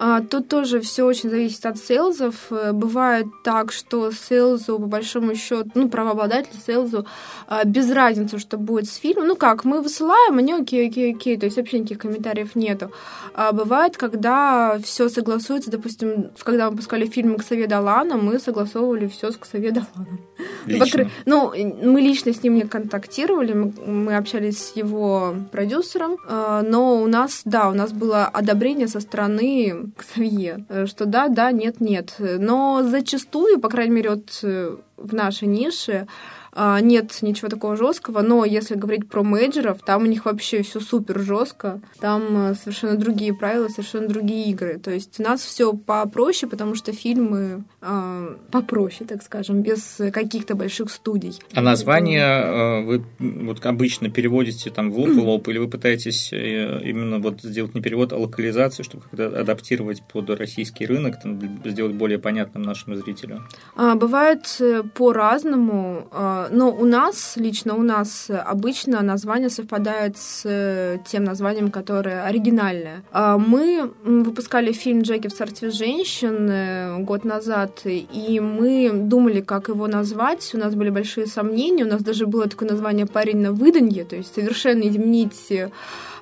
[0.00, 2.34] А, тут тоже все очень зависит от сейлзов.
[2.50, 7.04] Э, бывает так, что сейлзу, по большому счету, ну, правообладатель сейлзу,
[7.48, 9.26] а, без разницы, что будет с фильмом.
[9.26, 12.92] Ну как, мы высылаем, они окей, окей, окей, то есть вообще никаких комментариев нету.
[13.34, 19.32] А бывает, когда все согласуется, допустим, когда мы выпускали фильм «Ксавье Далана», мы согласовывали все
[19.32, 20.20] с Ксавье Даланом.
[20.66, 21.10] Лично?
[21.26, 27.06] Ну, мы лично с ним не контактировали, мы, общались с его продюсером, а, но у
[27.08, 32.14] нас, да, у нас было одобрение со стороны Ксавье, э, что да, да, нет, нет.
[32.18, 36.06] Но зачастую, по крайней мере, вот э, в нашей нише,
[36.56, 41.20] нет ничего такого жесткого, но если говорить про менеджеров, там у них вообще все супер
[41.20, 44.78] жестко, там э, совершенно другие правила, совершенно другие игры.
[44.78, 50.54] То есть у нас все попроще, потому что фильмы э, попроще, так скажем, без каких-то
[50.54, 51.40] больших студий.
[51.54, 56.32] А название э, вы вот обычно переводите там в лоб и лоб, или вы пытаетесь
[56.32, 61.40] э, именно вот сделать не перевод, а локализацию, чтобы как-то адаптировать под российский рынок, там,
[61.64, 63.42] сделать более понятным нашему зрителю?
[63.76, 64.60] А, бывает
[64.94, 66.08] по-разному.
[66.38, 72.24] А, но у нас, лично у нас, обычно название совпадает с э, тем названием, которое
[72.24, 73.02] оригинальное.
[73.12, 79.68] А мы выпускали фильм «Джеки в царстве женщин» э, год назад, и мы думали, как
[79.68, 80.50] его назвать.
[80.54, 81.84] У нас были большие сомнения.
[81.84, 85.50] У нас даже было такое название «Парень на выданье», то есть совершенно изменить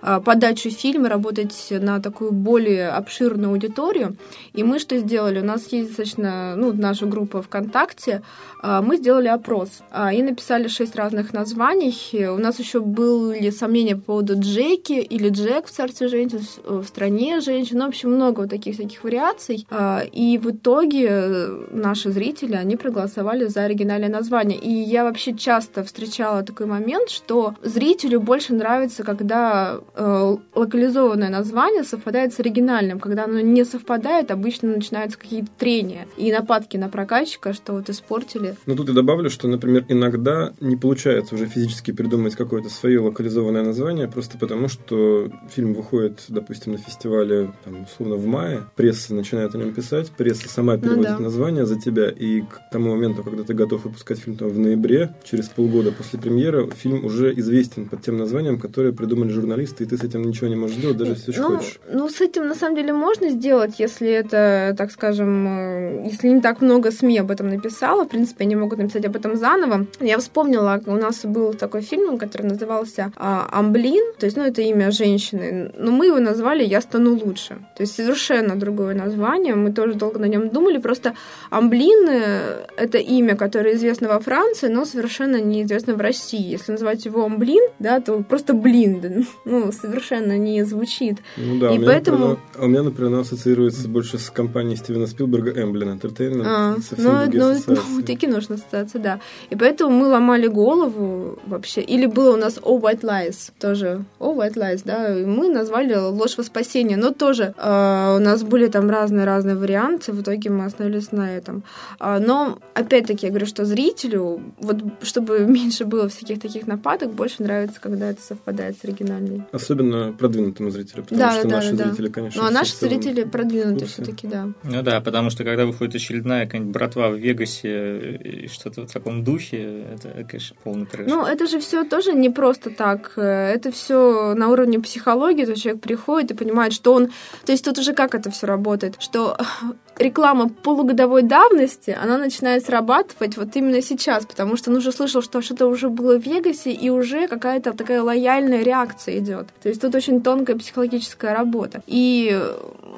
[0.00, 4.16] подачу фильма, работать на такую более обширную аудиторию.
[4.52, 5.40] И мы что сделали?
[5.40, 8.22] У нас есть достаточно, ну, наша группа ВКонтакте,
[8.62, 11.94] а, мы сделали опрос а, и написали шесть разных названий.
[12.28, 17.40] У нас еще были сомнения по поводу Джеки или Джек в «Царстве женщин», в «Стране
[17.40, 17.78] женщин».
[17.78, 19.66] Ну, в общем, много вот таких всяких вариаций.
[20.12, 24.58] И в итоге наши зрители, они проголосовали за оригинальное название.
[24.58, 31.84] И я вообще часто встречала такой момент, что зрителю больше нравится, когда э, локализованное название
[31.84, 33.00] совпадает с оригинальным.
[33.00, 38.56] Когда оно не совпадает, обычно начинаются какие-то трения и нападки на прокатчика, что вот испортили.
[38.66, 43.62] Но тут я добавлю, что, например, иногда не получается уже физически придумать какое-то свое локализованное
[43.62, 49.54] название, просто потому что фильм выходит, допустим, на фестивале, там, условно, в мае, пресса начинает
[49.54, 51.22] о нем писать, пресса сама переводит ну, да.
[51.22, 55.14] название за тебя, и к тому моменту, когда ты готов выпускать фильм там, в ноябре,
[55.24, 59.96] через полгода после премьеры, фильм уже известен под тем названием, которое придумали журналисты, и ты
[59.96, 61.78] с этим ничего не можешь сделать, даже если ну, хочешь.
[61.92, 66.40] Ну, с этим на самом деле можно сделать, если это, так скажем, э, если не
[66.40, 69.86] так много СМИ об этом написало, в принципе, они могут написать об этом заново.
[70.00, 74.62] Я вспомнила, у нас был такой фильм, который назывался а, «Амблин», то есть, ну, это
[74.62, 77.56] имя женщины, но мы его назвали «Я стану лучше».
[77.76, 81.14] То есть совершенно другое название, мы тоже долго на нем думали, просто
[81.50, 82.08] «Амблин»—
[82.76, 86.50] это имя, которое известно во Франции, но совершенно неизвестно в России.
[86.50, 88.96] Если называть его «Амблин», да, то просто «блин»,
[89.44, 91.18] ну, совершенно не звучит.
[91.36, 92.18] Ну да, и у меня, поэтому...
[92.18, 96.44] например, у меня, например, она ассоциируется больше с компанией Стивена Спилберга Эмблин Entertainment.
[96.46, 99.20] А, ну, ну, ну, таки нужно ассоциация, да.
[99.50, 101.80] И поэтому мы ломали голову вообще.
[101.80, 105.94] Или было у нас Oh White Lies, тоже Oh White Lies, да, и мы назвали
[105.94, 110.64] ложь во спасение, но тоже э, у нас были там разные-разные варианты, в итоге мы
[110.64, 111.62] остановились на этом.
[111.98, 117.42] А, но, опять-таки, я говорю, что зрителю, вот чтобы меньше было всяких таких нападок, больше
[117.42, 119.42] нравится, когда это совпадает с оригинальной.
[119.56, 121.84] Особенно продвинутому зрителю, потому да, что да, наши да.
[121.88, 122.42] зрители, конечно...
[122.42, 124.48] Ну, а наши зрители продвинутые все-таки, да.
[124.62, 129.24] Ну да, потому что когда выходит очередная какая-нибудь братва в Вегасе и что-то в таком
[129.24, 131.06] духе, это, конечно, полный трэш.
[131.08, 133.12] Ну, это же все тоже не просто так.
[133.16, 137.08] Это все на уровне психологии, то человек приходит и понимает, что он...
[137.44, 138.96] То есть тут уже как это все работает?
[138.98, 139.36] Что
[139.98, 145.40] реклама полугодовой давности, она начинает срабатывать вот именно сейчас, потому что он уже слышал, что
[145.40, 149.45] что-то уже было в Вегасе, и уже какая-то такая лояльная реакция идет.
[149.46, 149.62] Наоборот.
[149.62, 151.82] То есть тут очень тонкая психологическая работа.
[151.86, 152.40] И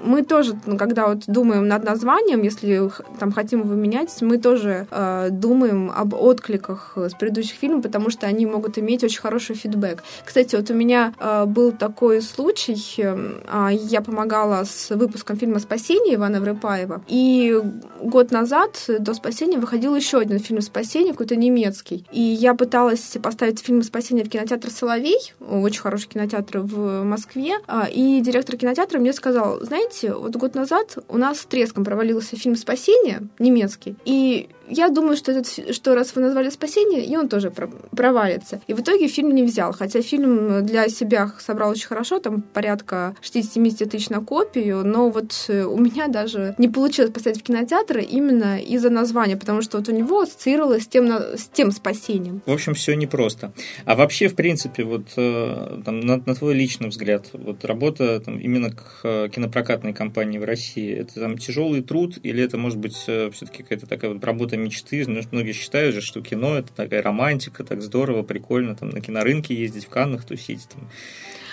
[0.02, 4.86] мы тоже, ну, когда вот думаем над названием, если там хотим его менять, мы тоже
[4.90, 10.02] э, думаем об откликах с предыдущих фильмов, потому что они могут иметь очень хороший фидбэк.
[10.24, 16.14] Кстати, вот у меня э, был такой случай, э, я помогала с выпуском фильма «Спасение»
[16.14, 17.60] Ивана Врыпаева, и
[18.00, 23.60] год назад до «Спасения» выходил еще один фильм «Спасение», какой-то немецкий, и я пыталась поставить
[23.60, 29.12] фильм «Спасение» в кинотеатр «Соловей», очень хороший кинотеатр в Москве, э, и директор кинотеатра мне
[29.12, 34.88] сказал, знаете, вот год назад у нас с треском провалился фильм «Спасение» немецкий, и я
[34.90, 38.60] думаю, что, этот, что раз вы назвали «Спасение», и он тоже провалится.
[38.66, 43.16] И в итоге фильм не взял, хотя фильм для себя собрал очень хорошо, там порядка
[43.22, 47.98] 60-70 тысяч на копию, но вот э, у меня даже не получилось поставить в кинотеатр
[47.98, 52.42] именно из-за названия, потому что вот у него ассоциировалось с тем, с тем «Спасением».
[52.46, 53.52] В общем, все непросто.
[53.84, 58.38] А вообще, в принципе, вот э, там, на, на твой личный взгляд, вот работа там,
[58.38, 62.94] именно к э, кинопрокатной компании в России, это там тяжелый труд или это может быть
[62.96, 65.04] все-таки какая-то такая вот работа мечты.
[65.06, 69.86] Многие считают же, что кино это такая романтика, так здорово, прикольно, там на кинорынке ездить,
[69.86, 70.68] в Каннах тусить.
[70.68, 70.88] Там.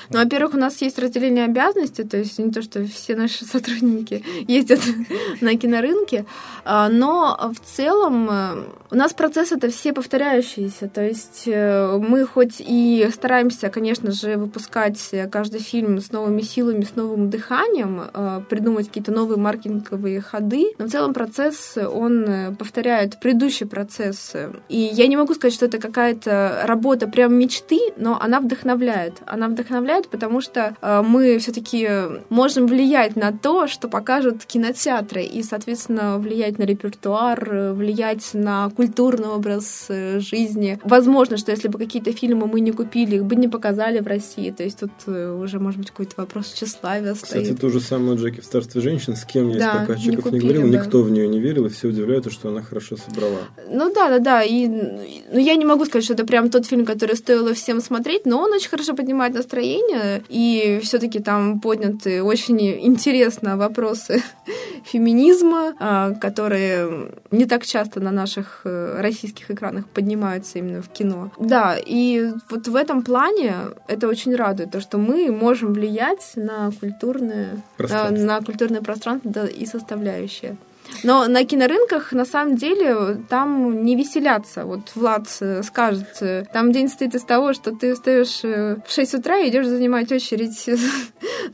[0.10, 4.24] Ну, во-первых, у нас есть разделение обязанностей, то есть не то, что все наши сотрудники
[4.47, 4.82] ездят
[5.41, 6.26] на кинорынке,
[6.64, 12.26] а, но в целом э, у нас процесс это все повторяющиеся, то есть э, мы
[12.26, 18.41] хоть и стараемся, конечно же, выпускать каждый фильм с новыми силами, с новым дыханием, э,
[18.49, 24.34] придумать какие-то новые маркетинговые ходы, но в целом процесс, он повторяет предыдущий процесс.
[24.70, 29.22] И я не могу сказать, что это какая-то работа прям мечты, но она вдохновляет.
[29.26, 31.89] Она вдохновляет впечатляет, потому что э, мы все-таки
[32.30, 39.30] можем влиять на то, что покажут кинотеатры, и, соответственно, влиять на репертуар, влиять на культурный
[39.30, 40.80] образ э, жизни.
[40.84, 44.52] Возможно, что если бы какие-то фильмы мы не купили, их бы не показали в России.
[44.52, 47.43] То есть тут э, уже, может быть, какой-то вопрос тщеславия стоит.
[47.43, 50.32] Кстати, то же самое Джеки в «Царстве женщин», с кем я да, из показчиков не,
[50.32, 50.70] не говорил, бы.
[50.70, 53.39] никто в нее не верил, и все удивляются, что она хорошо собрала.
[53.70, 54.43] Ну да, да, да.
[54.43, 58.26] И ну, я не могу сказать, что это прям тот фильм, который стоило всем смотреть,
[58.26, 64.23] но он очень хорошо поднимает настроение, обсуждения, и все-таки там подняты очень интересно вопросы
[64.86, 71.31] феминизма, а, которые не так часто на наших э, российских экранах поднимаются именно в кино.
[71.39, 73.55] Да, и вот в этом плане
[73.88, 79.65] это очень радует, то, что мы можем влиять на культурное, на культурное пространство да, и
[79.65, 80.57] составляющее.
[81.04, 84.66] Но на кинорынках, на самом деле, там не веселятся.
[84.66, 88.91] Вот Влад э, скажет, э, там день стоит из того, что ты встаешь э, в
[88.91, 90.70] 6 утра и идешь занимать очередь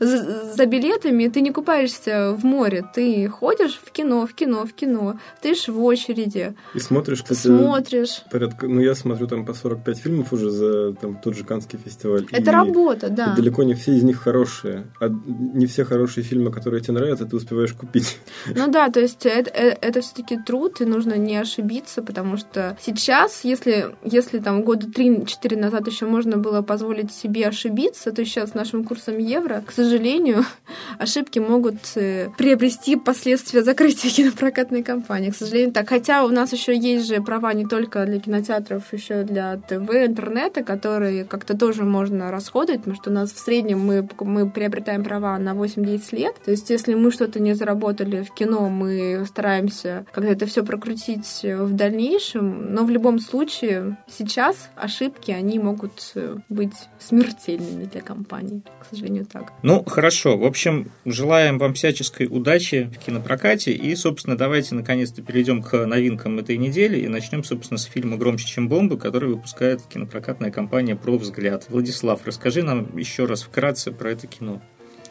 [0.00, 5.18] за билетами, ты не купаешься в море, ты ходишь в кино, в кино, в кино,
[5.40, 6.54] ты в очереди.
[6.74, 8.22] И смотришь, кстати, смотришь.
[8.30, 12.26] Порядка, ну, я смотрю там по 45 фильмов уже за там, тот же Канский фестиваль.
[12.32, 13.32] Это и, работа, да.
[13.32, 14.86] И далеко не все из них хорошие.
[15.00, 18.18] А не все хорошие фильмы, которые тебе нравятся, ты успеваешь купить.
[18.54, 22.76] Ну да, то есть это, это, это все-таки труд, и нужно не ошибиться, потому что
[22.80, 28.50] сейчас, если, если там года 3-4 назад еще можно было позволить себе ошибиться, то сейчас
[28.50, 30.44] с нашим курсом евро, к сожалению,
[30.98, 35.30] ошибки могут э, приобрести последствия закрытия кинопрокатной компании.
[35.30, 35.88] К сожалению, так.
[35.88, 40.62] Хотя у нас еще есть же права не только для кинотеатров, еще для ТВ, интернета,
[40.62, 45.38] которые как-то тоже можно расходовать, потому что у нас в среднем мы, мы приобретаем права
[45.38, 46.34] на 8-10 лет.
[46.44, 51.40] То есть, если мы что-то не заработали в кино, мы стараемся как-то это все прокрутить
[51.42, 56.14] в дальнейшем, но в любом случае сейчас ошибки, они могут
[56.48, 59.52] быть смертельными для компании, к сожалению, так.
[59.62, 60.36] Ну, хорошо.
[60.36, 66.38] В общем, желаем вам всяческой удачи в кинопрокате и, собственно, давайте наконец-то перейдем к новинкам
[66.38, 71.18] этой недели и начнем, собственно, с фильма «Громче, чем бомбы», который выпускает кинопрокатная компания «Про
[71.18, 71.66] взгляд».
[71.68, 74.60] Владислав, расскажи нам еще раз вкратце про это кино.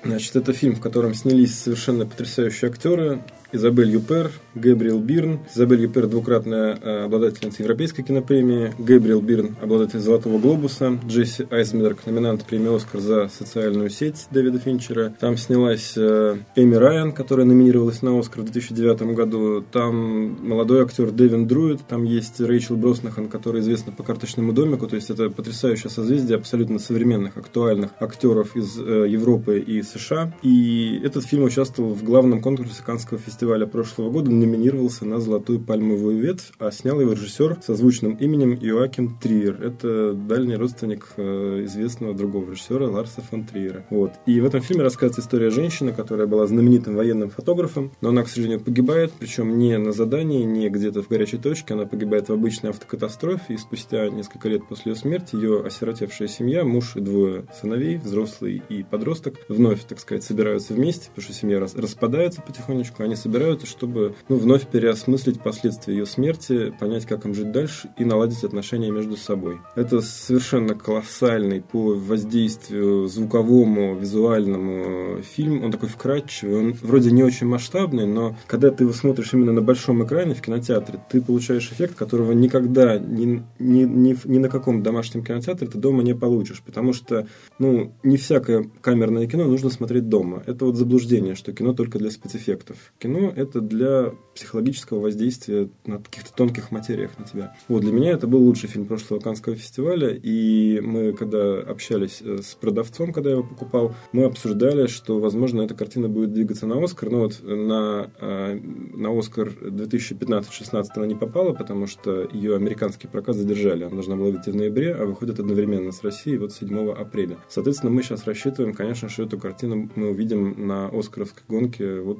[0.03, 3.21] Значит, это фильм, в котором снялись совершенно потрясающие актеры.
[3.53, 5.39] Изабель Юпер, Гэбриэл Бирн.
[5.53, 8.73] Изабель Юпер– двукратная э, обладательница Европейской кинопремии.
[8.79, 10.97] Гэбриэл Бирн– обладатель Золотого глобуса.
[11.05, 15.13] Джесси Айсберг– номинант премии «Оскар» за социальную сеть Дэвида Финчера.
[15.19, 19.61] Там снялась э, Эми Райан, которая номинировалась на «Оскар» в 2009 году.
[19.69, 21.81] Там молодой актер Дэвин Друид.
[21.87, 24.87] Там есть Рэйчел Броснахан, которая известна по «Карточному домику».
[24.87, 30.33] То есть это потрясающее созвездие абсолютно современных, актуальных актеров из э, Европы и США.
[30.41, 35.59] И этот фильм участвовал в главном конкурсе Каннского фестиваля фестиваля прошлого года номинировался на «Золотую
[35.59, 39.63] пальмовую ветвь», а снял его режиссер со звучным именем Иоаким Триер.
[39.63, 43.83] Это дальний родственник э, известного другого режиссера Ларса фон Триера.
[43.89, 44.11] Вот.
[44.27, 48.27] И в этом фильме рассказывается история женщины, которая была знаменитым военным фотографом, но она, к
[48.27, 52.69] сожалению, погибает, причем не на задании, не где-то в горячей точке, она погибает в обычной
[52.69, 57.97] автокатастрофе, и спустя несколько лет после ее смерти ее осиротевшая семья, муж и двое сыновей,
[57.97, 63.30] взрослый и подросток, вновь, так сказать, собираются вместе, потому что семья распадается потихонечку, они собираются,
[63.65, 68.91] чтобы ну, вновь переосмыслить последствия ее смерти, понять, как им жить дальше и наладить отношения
[68.91, 69.59] между собой.
[69.75, 75.63] Это совершенно колоссальный по воздействию звуковому, визуальному фильм.
[75.63, 79.61] Он такой вкрадчивый, он вроде не очень масштабный, но когда ты его смотришь именно на
[79.61, 84.83] большом экране в кинотеатре, ты получаешь эффект, которого никогда ни, ни, ни, ни на каком
[84.83, 87.27] домашнем кинотеатре ты дома не получишь, потому что
[87.59, 90.43] ну, не всякое камерное кино нужно смотреть дома.
[90.45, 92.77] Это вот заблуждение, что кино только для спецэффектов.
[92.99, 97.55] Кино— это для психологического воздействия на каких-то тонких материях на тебя.
[97.67, 102.39] Вот, для меня это был лучший фильм прошлого Канского фестиваля, и мы, когда общались э,
[102.41, 106.81] с продавцом, когда я его покупал, мы обсуждали, что, возможно, эта картина будет двигаться на
[106.81, 108.59] Оскар, но вот на, э,
[108.93, 113.83] на Оскар 2015-16 она не попала, потому что ее американский прокат задержали.
[113.83, 117.37] Она должна была выйти в ноябре, а выходит одновременно с Россией вот 7 апреля.
[117.49, 122.19] Соответственно, мы сейчас рассчитываем, конечно, что эту картину мы увидим на Оскаровской гонке вот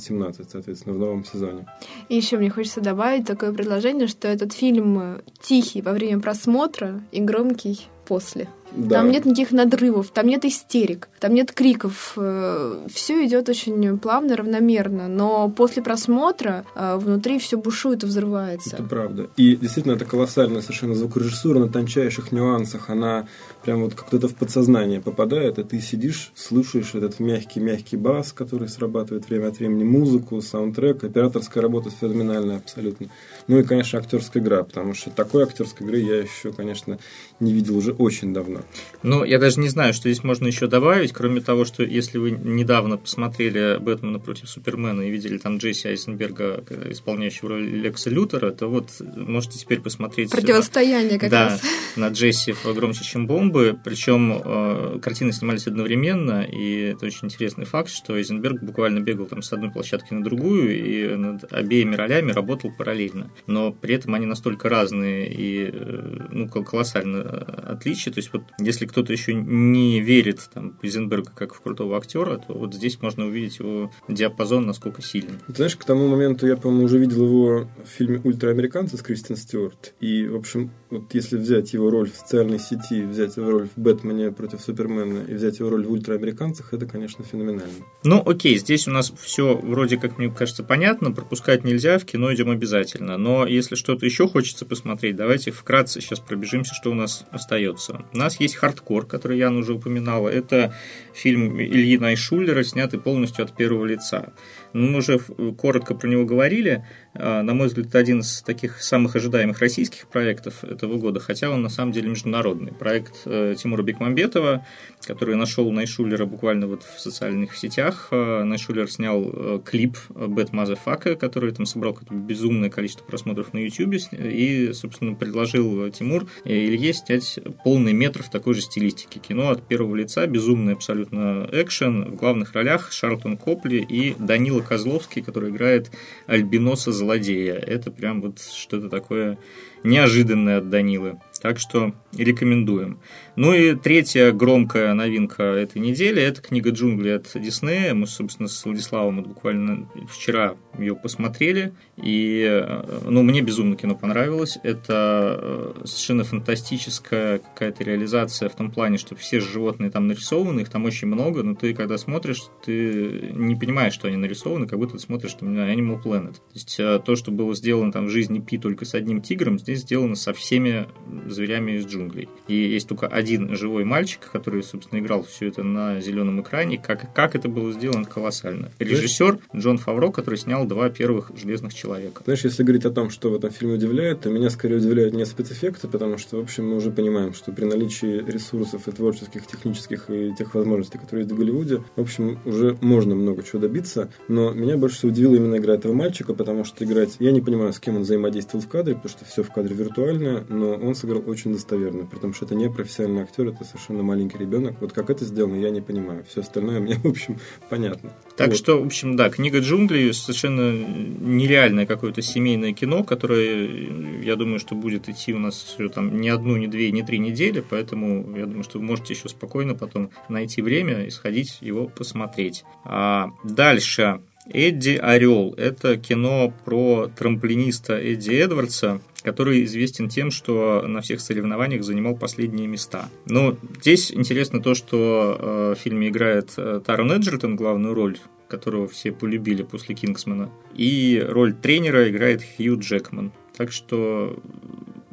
[0.00, 1.66] 2016-17, соответственно, в новом сезоне.
[2.08, 7.20] И еще мне хочется добавить такое предложение, что этот фильм тихий во время просмотра и
[7.20, 8.48] громкий после.
[8.72, 8.96] Да.
[8.96, 12.14] Там нет никаких надрывов, там нет истерик, там нет криков.
[12.16, 15.06] Э, все идет очень плавно, равномерно.
[15.06, 18.76] Но после просмотра э, внутри все бушует и взрывается.
[18.76, 19.30] Это правда.
[19.36, 22.90] И действительно, это колоссальная совершенно звукорежиссура на тончайших нюансах.
[22.90, 23.28] Она
[23.62, 29.28] прям вот как-то в подсознание попадает, и ты сидишь, слушаешь этот мягкий-мягкий бас, который срабатывает
[29.28, 31.04] время от времени, музыку, саундтрек.
[31.04, 33.08] Операторская работа феноменальная абсолютно.
[33.48, 36.98] Ну и, конечно, актерская игра, потому что такой актерской игры я еще, конечно,
[37.38, 38.60] не видел уже очень давно.
[39.02, 42.30] Ну, я даже не знаю, что здесь можно еще добавить, кроме того, что если вы
[42.30, 48.68] недавно посмотрели «Бэтмена против Супермена» и видели там Джесси Айзенберга, исполняющего роль Лекса Лютера, то
[48.68, 50.30] вот можете теперь посмотреть...
[50.30, 51.62] Противостояние как да, раз.
[51.96, 53.78] на Джесси в «Громче, чем бомбы».
[53.82, 59.42] Причем э, картины снимались одновременно, и это очень интересный факт, что Айзенберг буквально бегал там
[59.42, 63.30] с одной площадки на другую, и над обеими ролями работал параллельно.
[63.46, 67.22] Но при этом они настолько разные и э, ну, колоссально
[67.66, 68.12] отличия.
[68.12, 72.54] То есть вот если кто-то еще не верит там, Эйзенберга как в крутого актера, то
[72.54, 75.38] вот здесь можно увидеть его диапазон, насколько силен.
[75.48, 79.94] Знаешь, к тому моменту я, по-моему, уже видел его в фильме «Ультраамериканцы» с Кристин Стюарт.
[80.00, 83.80] И, в общем, вот если взять его роль в социальной сети, взять его роль в
[83.80, 87.84] «Бэтмене против Супермена» и взять его роль в «Ультраамериканцах», это, конечно, феноменально.
[88.04, 92.34] Ну, окей, здесь у нас все вроде как, мне кажется, понятно, пропускать нельзя, в кино
[92.34, 93.16] идем обязательно.
[93.18, 98.04] Но если что-то еще хочется посмотреть, давайте вкратце сейчас пробежимся, что у нас остается.
[98.12, 100.28] У нас есть «Хардкор», который Яна уже упоминала.
[100.28, 100.74] Это
[101.14, 104.32] фильм Ильи Найшулера, снятый полностью от первого лица.
[104.72, 106.84] Мы уже коротко про него говорили.
[107.14, 111.50] А, на мой взгляд, это один из таких самых ожидаемых российских проектов этого года, хотя
[111.50, 112.72] он на самом деле международный.
[112.72, 114.64] Проект э, Тимура Бекмамбетова,
[115.04, 118.08] который нашел Найшулера буквально вот в социальных сетях.
[118.12, 123.58] А, Найшулер снял э, клип «Bad Motherfucker», который там собрал какое-то безумное количество просмотров на
[123.58, 129.18] YouTube, и, собственно, предложил Тимур Илье снять полный метр в такой же стилистике.
[129.18, 132.12] Кино от первого лица, безумный абсолютно экшен.
[132.12, 135.90] В главных ролях Шарлтон Копли и Данила Козловский, который играет
[136.26, 137.54] Альбиноса злодея.
[137.54, 139.38] Это прям вот что-то такое
[139.82, 141.20] неожиданное от Данилы.
[141.40, 142.98] Так что рекомендуем.
[143.36, 147.94] Ну и третья громкая новинка этой недели– это книга джунглей от Диснея.
[147.94, 151.72] Мы, собственно, с Владиславом буквально вчера ее посмотрели.
[151.96, 154.58] И э, ну, мне безумно кино понравилось.
[154.62, 160.68] Это э, совершенно фантастическая какая-то реализация в том плане, что все животные там нарисованы, их
[160.68, 164.94] там очень много, но ты когда смотришь, ты не понимаешь, что они нарисованы, как будто
[164.94, 166.34] ты смотришь там, Animal Planet.
[166.34, 169.58] То есть э, то, что было сделано там в жизни Пи только с одним тигром,
[169.58, 170.86] здесь сделано со всеми
[171.32, 172.28] зверями из джунглей.
[172.48, 176.78] И есть только один живой мальчик, который, собственно, играл все это на зеленом экране.
[176.78, 178.70] Как, как это было сделано, колоссально.
[178.78, 182.22] Режиссер Джон Фавро, который снял два первых «Железных человека».
[182.24, 185.24] Знаешь, если говорить о том, что в этом фильме удивляет, то меня скорее удивляют не
[185.24, 190.10] спецэффекты, потому что, в общем, мы уже понимаем, что при наличии ресурсов и творческих, технических
[190.10, 194.10] и тех возможностей, которые есть в Голливуде, в общем, уже можно много чего добиться.
[194.28, 197.16] Но меня больше всего удивила именно игра этого мальчика, потому что играть...
[197.18, 200.44] Я не понимаю, с кем он взаимодействовал в кадре, потому что все в кадре виртуально,
[200.48, 204.76] но он сыграл очень достоверно, потому что это не профессиональный актер, это совершенно маленький ребенок.
[204.80, 206.24] Вот как это сделано, я не понимаю.
[206.28, 208.12] Все остальное мне, в общем, понятно.
[208.36, 208.56] Так вот.
[208.56, 214.74] что, в общем, да, книга джунглей совершенно нереальное какое-то семейное кино, которое, я думаю, что
[214.74, 218.64] будет идти у нас там не одну, не две, не три недели, поэтому я думаю,
[218.64, 222.64] что вы можете еще спокойно потом найти время и сходить его посмотреть.
[222.84, 224.20] А дальше.
[224.52, 225.54] Эдди Орел.
[225.56, 232.66] Это кино про трамплиниста Эдди Эдвардса, который известен тем, что на всех соревнованиях занимал последние
[232.66, 233.08] места.
[233.26, 238.18] Но здесь интересно то, что э, в фильме играет э, Тарон Эджертон главную роль,
[238.48, 243.32] которого все полюбили после Кингсмана, и роль тренера играет Хью Джекман.
[243.56, 244.38] Так что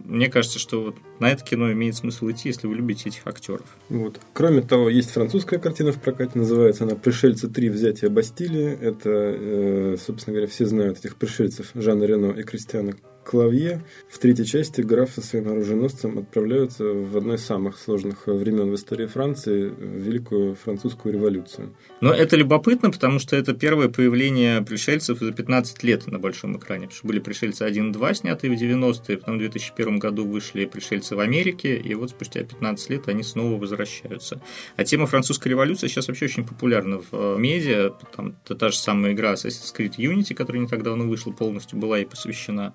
[0.07, 3.65] мне кажется, что вот на это кино имеет смысл идти, если вы любите этих актеров.
[3.89, 4.19] Вот.
[4.33, 7.69] Кроме того, есть французская картина в прокате, называется она «Пришельцы 3.
[7.69, 8.77] Взятие Бастилии».
[8.79, 12.93] Это, э, собственно говоря, все знают этих пришельцев Жанна Рено и Кристиана
[13.27, 18.71] Клавье в третьей части граф со своим оруженосцем отправляются в одно из самых сложных времен
[18.71, 21.75] в истории Франции, Великую Французскую революцию.
[21.99, 26.83] Но это любопытно, потому что это первое появление пришельцев за 15 лет на большом экране.
[26.83, 31.19] Потому что были пришельцы 1-2, снятые в 90-е, потом в 2001 году вышли пришельцы в
[31.19, 34.41] Америке, и вот спустя 15 лет они снова возвращаются.
[34.77, 37.91] А тема французской революции сейчас вообще очень популярна в э, медиа.
[38.15, 41.99] Там та же самая игра Assassin's Creed Unity, которая не так давно вышла, полностью была
[41.99, 42.73] и посвящена.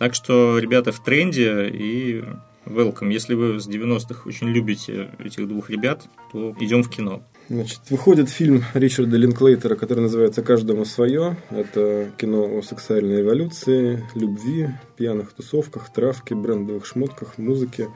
[0.00, 2.24] Так что ребята в тренде и
[2.64, 3.12] welcome.
[3.12, 7.22] Если вы с 90-х очень любите этих двух ребят, то идем в кино.
[7.50, 11.36] Значит, выходит фильм Ричарда Линклейтера, который называется «Каждому свое».
[11.50, 17.88] Это кино о сексуальной эволюции, любви, пьяных тусовках, травке, брендовых шмотках, музыке.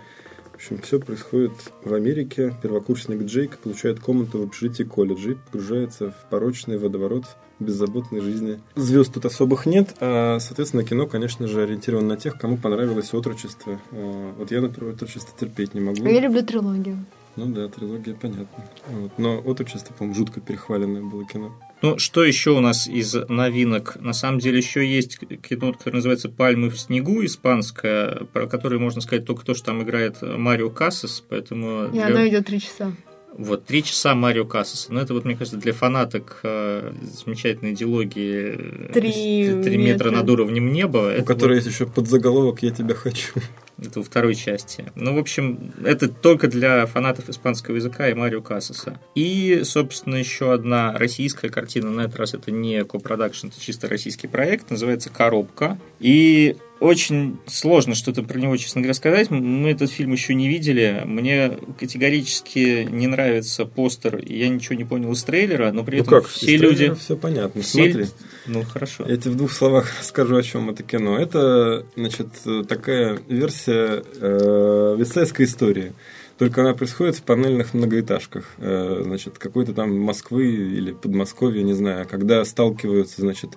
[0.64, 1.52] В общем, все происходит
[1.82, 2.56] в Америке.
[2.62, 7.24] Первокурсник Джейк получает комнату в общежитии колледжа и погружается в порочный водоворот
[7.60, 8.60] беззаботной жизни.
[8.74, 13.78] Звезд тут особых нет, а, соответственно, кино, конечно же, ориентировано на тех, кому понравилось отрочество.
[13.92, 16.02] А, вот я, например, отрочество терпеть не могу.
[16.02, 17.04] Я люблю трилогию.
[17.36, 18.64] Ну да, трилогия понятно.
[18.88, 19.18] Вот.
[19.18, 21.52] Но отрочество, по-моему, жутко перехваленное было кино.
[21.84, 23.96] Ну, что еще у нас из новинок?
[24.00, 29.02] На самом деле еще есть кино, которое называется «Пальмы в снегу», испанское, про которое можно
[29.02, 31.88] сказать только то, что там играет Марио Кассас, поэтому...
[31.88, 32.06] И для...
[32.06, 32.92] оно идет три часа.
[33.36, 34.94] Вот, три часа Марио Кассаса.
[34.94, 40.10] Ну, это вот, мне кажется, для фанаток э, замечательной идеологии Три «Три метра метра.
[40.10, 41.16] над уровнем неба».
[41.18, 43.32] У которой вот- есть еще подзаголовок «Я тебя хочу».
[43.78, 44.84] Это во второй части.
[44.94, 48.98] Ну, в общем, это только для фанатов испанского языка и Марио Кассаса.
[49.14, 51.90] И, собственно, еще одна российская картина.
[51.90, 54.70] На этот раз это не копродакшн, это чисто российский проект.
[54.70, 55.78] Называется «Коробка».
[56.00, 59.30] И очень сложно что-то про него, честно говоря, сказать.
[59.30, 61.02] Мы этот фильм еще не видели.
[61.04, 64.20] Мне категорически не нравится постер.
[64.24, 66.92] Я ничего не понял из трейлера, но при Ну этом как, все люди...
[66.94, 67.62] все понятно.
[67.62, 68.06] все- Смотри.
[68.46, 69.06] Ну, хорошо.
[69.08, 71.18] Я тебе в двух словах скажу, о чем это кино.
[71.18, 72.28] Это, значит,
[72.68, 75.92] такая версия э, вестсайдской истории.
[76.38, 78.44] Только она происходит в панельных многоэтажках.
[78.58, 83.50] Э, значит, какой-то там Москвы или Подмосковья, не знаю, когда сталкиваются, значит,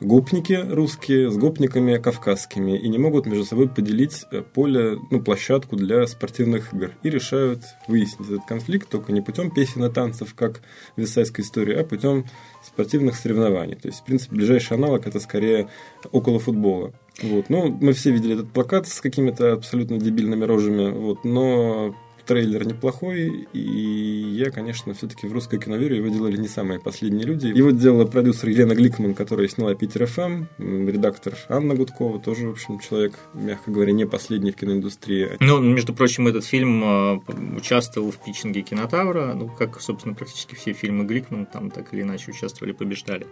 [0.00, 5.76] гопники русские с гопниками кавказскими и не могут между собой поделить э, поле, ну, площадку
[5.76, 6.92] для спортивных игр.
[7.02, 10.60] И решают выяснить этот конфликт только не путем песен и танцев, как
[10.96, 12.26] в вестсайдской истории, а путем
[12.62, 13.74] спортивных соревнований.
[13.74, 15.68] То есть, в принципе, ближайший аналог это скорее
[16.12, 16.92] около футбола.
[17.22, 17.50] Вот.
[17.50, 21.94] Ну, мы все видели этот плакат с какими-то абсолютно дебильными рожами, вот, но
[22.28, 27.24] трейлер неплохой, и я, конечно, все-таки в русское кино верю, его делали не самые последние
[27.26, 27.46] люди.
[27.46, 32.78] Его делала продюсер Елена Гликман, которая сняла Питер ФМ, редактор Анна Гудкова, тоже, в общем,
[32.80, 35.30] человек, мягко говоря, не последний в киноиндустрии.
[35.40, 37.20] Ну, между прочим, этот фильм э,
[37.56, 42.30] участвовал в питчинге Кинотавра, ну, как, собственно, практически все фильмы Гликман там так или иначе
[42.30, 43.26] участвовали, побеждали.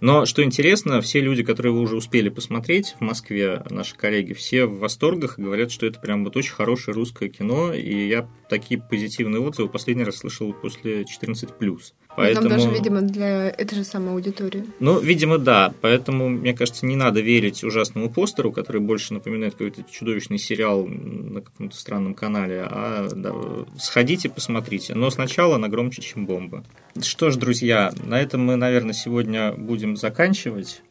[0.00, 4.66] Но, что интересно, все люди, которые вы уже успели посмотреть в Москве, наши коллеги, все
[4.66, 8.78] в восторгах и говорят, что это прям вот очень хорошее русское кино, и я такие
[8.78, 11.80] позитивные отзывы последний раз слышал после 14+.
[12.16, 12.48] Поэтому...
[12.48, 14.66] Там даже, видимо, для этой же самой аудитории.
[14.80, 15.72] Ну, видимо, да.
[15.80, 21.40] Поэтому, мне кажется, не надо верить ужасному постеру, который больше напоминает какой-то чудовищный сериал на
[21.40, 22.66] каком-то странном канале.
[22.68, 23.32] А да,
[23.78, 24.94] сходите, посмотрите.
[24.94, 26.64] Но сначала она громче, чем бомба.
[27.00, 30.82] Что ж, друзья, на этом мы, наверное, сегодня будем заканчивать.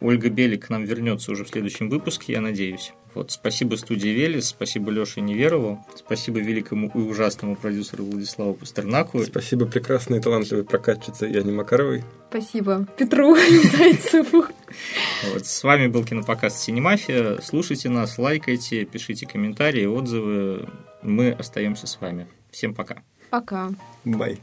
[0.00, 2.92] Ольга Белик к нам вернется уже в следующем выпуске, я надеюсь.
[3.14, 9.22] Вот, спасибо студии Велес, спасибо Леше Неверову, спасибо великому и ужасному продюсеру Владиславу Пастернаку.
[9.24, 12.04] Спасибо прекрасной и талантливой прокатчице Яне Макаровой.
[12.28, 13.34] Спасибо Петру
[13.76, 14.44] Зайцеву.
[15.32, 17.40] Вот, с вами был кинопоказ «Синемафия».
[17.40, 20.68] Слушайте нас, лайкайте, пишите комментарии, отзывы.
[21.02, 22.26] Мы остаемся с вами.
[22.50, 23.02] Всем пока.
[23.30, 23.70] Пока.
[24.04, 24.40] Бай.